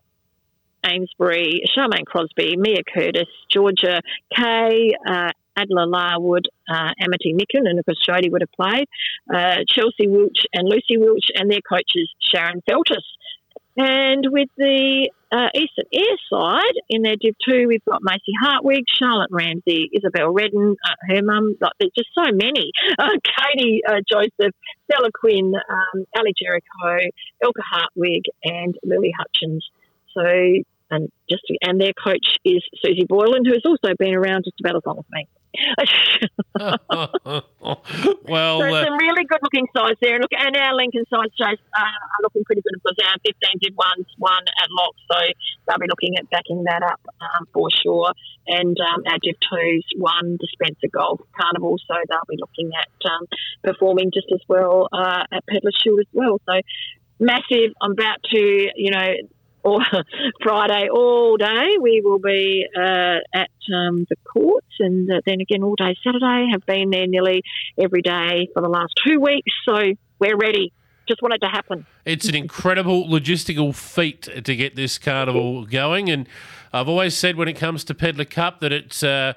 Amesbury, 0.85 1.63
Charmaine 1.77 2.07
Crosby, 2.07 2.57
Mia 2.57 2.83
Curtis, 2.85 3.29
Georgia 3.51 4.01
Kay, 4.35 4.93
uh, 5.07 5.31
Adela 5.57 5.87
Larwood, 5.87 6.49
uh, 6.69 6.91
Amity 7.01 7.33
Nicken, 7.33 7.69
and 7.69 7.79
of 7.79 7.85
course 7.87 7.99
Jodie 8.07 8.31
would 8.31 8.43
have 8.43 8.53
played, 8.53 8.87
uh, 9.33 9.65
Chelsea 9.69 10.07
Wilch 10.07 10.45
and 10.53 10.69
Lucy 10.69 10.99
Wilch, 10.99 11.31
and 11.35 11.51
their 11.51 11.61
coaches 11.69 12.13
Sharon 12.21 12.63
Feltus. 12.69 13.03
And 13.79 14.25
with 14.31 14.49
the 14.57 15.11
uh, 15.31 15.49
Eastern 15.55 15.85
Eyre 15.93 16.17
side 16.33 16.75
in 16.89 17.03
their 17.03 17.17
Div 17.17 17.35
2, 17.47 17.67
we've 17.69 17.85
got 17.85 18.01
Macy 18.03 18.33
Hartwig, 18.43 18.85
Charlotte 18.89 19.29
Ramsey, 19.31 19.91
Isabel 19.93 20.33
Redden, 20.33 20.77
uh, 20.83 20.95
her 21.09 21.23
mum. 21.23 21.57
Like, 21.61 21.73
there's 21.79 21.93
just 21.97 22.11
so 22.15 22.31
many. 22.33 22.73
Uh, 22.99 23.11
Katie 23.23 23.83
uh, 23.87 24.01
Joseph, 24.11 24.55
Stella 24.85 25.11
Quinn, 25.13 25.53
um, 25.55 26.05
Ali 26.17 26.33
Jericho, 26.41 27.11
Elka 27.45 27.63
Hartwig, 27.71 28.23
and 28.43 28.75
Lily 28.85 29.13
Hutchins. 29.17 29.69
So 30.17 30.25
and 30.91 31.11
just 31.29 31.43
and 31.63 31.81
their 31.81 31.93
coach 31.93 32.37
is 32.45 32.63
Susie 32.85 33.05
Boylan, 33.09 33.45
who 33.45 33.53
has 33.53 33.63
also 33.65 33.95
been 33.99 34.15
around 34.15 34.45
just 34.45 34.61
about 34.61 34.77
as 34.77 34.83
long 34.87 34.99
as 34.99 35.05
me. 35.11 35.29
well, 38.29 38.61
so 38.61 38.67
uh, 38.67 38.85
some 38.85 38.99
really 38.99 39.25
good 39.25 39.41
looking 39.43 39.67
sides 39.75 39.99
there. 40.03 40.15
And 40.17 40.23
look, 40.23 40.33
and 40.37 40.55
our 40.57 40.75
Lincoln 40.75 41.05
sides 41.09 41.33
Chase, 41.35 41.59
uh, 41.75 41.81
are 41.81 42.23
looking 42.23 42.45
pretty 42.45 42.61
good 42.61 42.75
because 42.75 42.97
our 43.03 43.17
15 43.25 43.59
did 43.61 43.73
one, 43.75 44.05
one 44.19 44.45
at 44.47 44.69
Lock, 44.71 44.95
so 45.11 45.19
they'll 45.67 45.79
be 45.79 45.87
looking 45.89 46.19
at 46.19 46.29
backing 46.29 46.65
that 46.65 46.83
up 46.83 47.01
um, 47.21 47.47
for 47.55 47.71
sure. 47.71 48.13
And 48.47 48.77
um, 48.81 49.03
our 49.09 49.19
Div 49.23 49.37
2s 49.51 49.97
won 49.97 50.37
the 50.39 50.49
Spencer 50.53 50.89
Gulf 50.93 51.21
Carnival, 51.41 51.79
so 51.89 51.95
they'll 52.09 52.29
be 52.29 52.37
looking 52.39 52.71
at 52.79 53.11
um, 53.11 53.27
performing 53.65 54.11
just 54.13 54.29
as 54.33 54.41
well 54.49 54.89
uh, 54.93 55.25
at 55.33 55.47
Pedlar 55.47 55.73
Shield 55.83 56.01
as 56.01 56.07
well. 56.13 56.39
So 56.47 56.61
massive. 57.19 57.73
I'm 57.81 57.93
about 57.93 58.23
to, 58.31 58.69
you 58.77 58.91
know, 58.91 59.09
or 59.67 59.81
Friday 60.43 60.89
all 60.89 61.37
day. 61.37 61.77
We 61.81 62.01
will 62.03 62.21
be 62.21 62.67
uh, 62.75 63.19
at 63.35 63.51
um, 63.75 64.07
the 64.09 64.17
courts, 64.33 64.67
and 64.79 65.11
uh, 65.11 65.21
then 65.27 65.41
again 65.41 65.63
all 65.63 65.75
day 65.75 65.97
Saturday. 66.05 66.49
Have 66.53 66.65
been 66.65 66.91
there 66.91 67.07
nearly 67.07 67.43
every 67.77 68.03
day 68.03 68.49
for 68.55 68.63
the 68.63 68.69
last 68.69 68.95
two 69.05 69.21
weeks, 69.21 69.51
so 69.69 69.93
we're 70.19 70.37
ready. 70.37 70.73
Just 71.09 71.23
wanted 71.23 71.41
to 71.43 71.49
happen. 71.49 71.87
It's 72.05 72.29
an 72.29 72.35
incredible 72.35 73.07
logistical 73.07 73.75
feat 73.75 74.23
to 74.23 74.57
get 74.57 74.75
this 74.77 74.99
carnival 74.99 75.67
going, 75.67 76.09
and 76.09 76.29
I've 76.73 76.89
always 76.89 77.17
said 77.17 77.37
when 77.37 77.49
it 77.49 77.55
comes 77.55 77.85
to 77.85 77.95
Pedlar 77.95 78.25
Cup 78.25 78.61
that 78.61 78.73
it's. 78.73 79.03
Uh, 79.03 79.35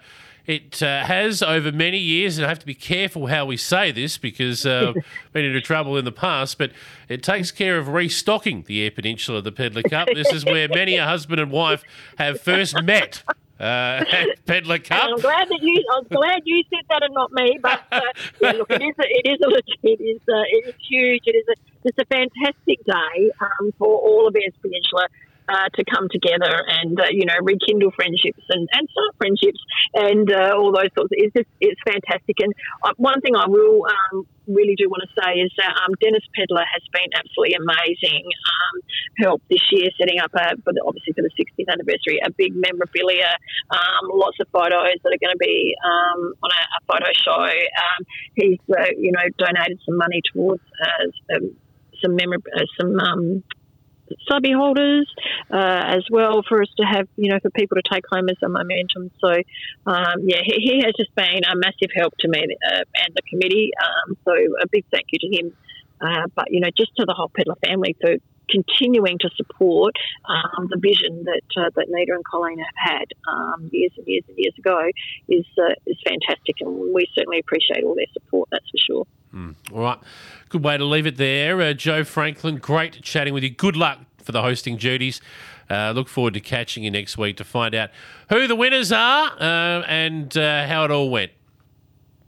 it 0.50 0.82
uh, 0.82 1.04
has 1.06 1.44
over 1.44 1.72
many 1.72 2.00
years, 2.00 2.40
and 2.40 2.46
I 2.46 2.50
have 2.50 2.58
to 2.58 2.66
be 2.66 2.74
careful 2.74 3.28
how 3.28 3.46
we 3.46 3.56
say 3.56 3.92
this 3.92 4.18
because 4.18 4.66
uh, 4.66 4.94
I've 4.98 5.32
been 5.32 5.46
into 5.46 5.62
trouble 5.62 5.96
in 5.96 6.06
the 6.06 6.12
past, 6.12 6.58
but 6.58 6.72
it 7.08 7.22
takes 7.22 7.52
care 7.52 7.78
of 7.78 7.88
restocking 7.90 8.64
the 8.64 8.82
Eyre 8.82 8.90
Peninsula, 8.90 9.44
the 9.44 9.52
Pedlar 9.52 9.84
Cup. 9.84 10.08
This 10.20 10.34
is 10.34 10.44
where 10.44 10.68
many 10.68 10.98
a 10.98 11.06
husband 11.06 11.40
and 11.40 11.52
wife 11.52 11.84
have 12.18 12.42
first 12.42 12.82
met. 12.84 13.22
Uh, 13.60 14.04
Pedlar 14.48 14.80
Cup. 14.80 15.04
And 15.04 15.14
I'm 15.14 15.20
glad 15.20 15.50
that 15.50 15.60
you. 15.62 15.84
I'm 15.96 16.06
glad 16.06 16.42
you 16.46 16.64
said 16.72 16.84
that 16.90 17.04
and 17.04 17.14
not 17.14 17.32
me. 17.32 17.60
But 17.62 17.84
uh, 17.92 18.02
yeah, 18.42 18.52
look, 18.54 18.72
it 18.72 18.82
is. 18.82 18.96
A, 18.98 19.04
it 19.06 19.30
is 19.30 19.40
a. 19.42 19.88
It 19.88 20.02
is. 20.02 20.22
A, 20.28 20.42
it 20.50 20.68
is 20.70 20.76
huge. 20.90 21.24
It 21.28 21.36
is. 21.36 21.46
A, 21.48 21.56
it's 21.84 21.98
a 22.00 22.06
fantastic 22.06 22.84
day 22.86 23.32
um, 23.40 23.72
for 23.78 23.88
all 23.88 24.28
of 24.28 24.36
Eyre's 24.36 24.56
Peninsula 24.62 25.08
uh, 25.50 25.70
to 25.74 25.84
come 25.84 26.08
together 26.12 26.64
and 26.68 27.00
uh, 27.00 27.10
you 27.10 27.26
know 27.26 27.36
rekindle 27.42 27.92
friendships 27.92 28.44
and, 28.50 28.70
and 28.74 28.88
start 28.90 29.16
friendships 29.18 29.60
and 29.94 30.32
uh, 30.32 30.54
all 30.56 30.72
those 30.72 30.94
sorts. 30.96 31.10
It's 31.12 31.34
just 31.34 31.50
it's 31.60 31.80
fantastic. 31.86 32.38
And 32.40 32.54
uh, 32.84 32.94
one 32.98 33.22
thing 33.22 33.36
I 33.36 33.48
will 33.48 33.86
um, 33.86 34.28
really 34.48 34.76
do 34.78 34.90
want 34.90 35.04
to 35.06 35.12
say 35.18 35.42
is 35.42 35.52
that 35.58 35.74
um, 35.82 35.94
Dennis 36.02 36.24
Pedler 36.38 36.66
has 36.66 36.84
been 36.94 37.10
absolutely 37.18 37.58
amazing 37.58 38.24
um, 38.26 38.76
help 39.18 39.42
this 39.50 39.62
year 39.72 39.90
setting 39.98 40.20
up 40.20 40.32
a, 40.34 40.58
for 40.62 40.74
the, 40.74 40.82
obviously 40.86 41.14
for 41.14 41.22
the 41.22 41.34
60th 41.34 41.70
anniversary 41.70 42.20
a 42.26 42.32
big 42.32 42.54
memorabilia, 42.56 43.34
um, 43.70 44.10
lots 44.14 44.38
of 44.40 44.48
photos 44.54 44.98
that 45.02 45.12
are 45.14 45.22
going 45.22 45.34
to 45.34 45.42
be 45.42 45.76
um, 45.86 46.34
on 46.46 46.50
a, 46.54 46.62
a, 46.78 46.80
photo 46.86 47.10
show. 47.14 47.46
Um, 47.46 48.00
he's 48.36 48.62
uh, 48.70 48.94
you 48.98 49.12
know 49.12 49.26
donated 49.38 49.80
some 49.86 49.98
money 49.98 50.22
towards 50.34 50.62
some 52.02 52.16
memor- 52.16 52.42
some 52.80 52.96
subby 54.28 54.52
holders 54.52 55.12
uh, 55.52 55.84
as 55.98 56.04
well 56.10 56.44
for 56.48 56.62
us 56.62 56.70
to 56.78 56.84
have, 56.84 57.08
you 57.16 57.30
know, 57.30 57.40
for 57.40 57.50
people 57.52 57.76
to 57.76 57.84
take 57.92 58.06
home 58.12 58.30
as 58.30 58.38
a 58.44 58.50
momentum. 58.50 59.12
So, 59.20 59.30
um, 59.86 60.16
yeah, 60.24 60.42
he, 60.44 60.56
he, 60.62 60.82
has 60.84 60.94
just 60.98 61.14
been 61.16 61.42
a 61.46 61.56
massive 61.56 61.90
help 61.96 62.14
to 62.20 62.28
me 62.28 62.42
uh, 62.72 62.84
and 63.04 63.16
the 63.16 63.22
committee. 63.30 63.72
Um, 63.84 64.18
so, 64.26 64.34
a 64.62 64.68
big 64.72 64.86
thank 64.92 65.06
you 65.12 65.20
to 65.20 65.38
him. 65.38 65.54
Uh, 66.02 66.28
but, 66.36 66.46
you 66.50 66.62
know, 66.62 66.70
just 66.78 66.96
to 66.96 67.06
the 67.06 67.14
whole 67.14 67.30
Pedlar 67.30 67.56
family 67.66 67.96
for 68.00 68.16
continuing 68.50 69.18
to 69.20 69.30
support 69.36 69.96
um, 70.28 70.68
the 70.70 70.78
vision 70.78 71.24
that 71.26 71.42
uh, 71.58 71.70
that 71.76 71.88
Nita 71.90 72.14
and 72.14 72.24
Colleen 72.26 72.60
have 72.60 72.68
had 72.76 73.06
um, 73.32 73.70
years 73.72 73.92
and 73.98 74.08
years 74.08 74.24
and 74.28 74.38
years 74.38 74.54
ago 74.58 74.90
is 75.28 75.46
uh, 75.58 75.74
is 75.86 75.98
fantastic, 76.06 76.56
and 76.62 76.94
we 76.94 77.08
certainly 77.16 77.40
appreciate 77.40 77.84
all 77.84 77.96
their 77.96 78.06
support. 78.14 78.50
That's 78.52 78.70
for 78.70 78.78
sure. 78.78 79.08
Mm. 79.34 79.56
All 79.74 79.82
right. 79.82 80.00
Good 80.50 80.64
way 80.64 80.78
to 80.78 80.86
leave 80.86 81.06
it 81.06 81.18
there. 81.18 81.62
Uh, 81.62 81.74
Joe 81.74 82.04
Franklin, 82.04 82.58
great 82.58 83.02
chatting 83.04 83.34
with 83.34 83.44
you. 83.44 83.52
Good 83.52 83.76
luck 83.76 84.00
for 84.24 84.32
the 84.32 84.42
hosting 84.42 84.78
duties. 84.78 85.22
Uh, 85.70 85.92
look 85.96 86.08
forward 86.08 86.34
to 86.34 86.40
catching 86.40 86.84
you 86.84 86.90
next 86.90 87.18
week 87.18 87.38
to 87.38 87.44
find 87.44 87.76
out 87.76 87.92
who 88.30 88.48
the 88.48 88.56
winners 88.56 88.92
are 88.92 89.32
uh, 89.40 89.84
and 89.88 90.36
uh, 90.36 90.66
how 90.66 90.84
it 90.84 90.92
all 90.92 91.12
went. 91.12 91.32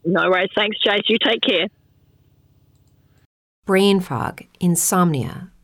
No 0.06 0.30
worries. 0.30 0.50
Thanks, 0.56 0.78
Chase. 0.80 1.02
You 1.08 1.18
take 1.24 1.42
care. 1.42 1.68
Brain 3.66 4.00
fog, 4.00 4.44
insomnia, 4.60 5.51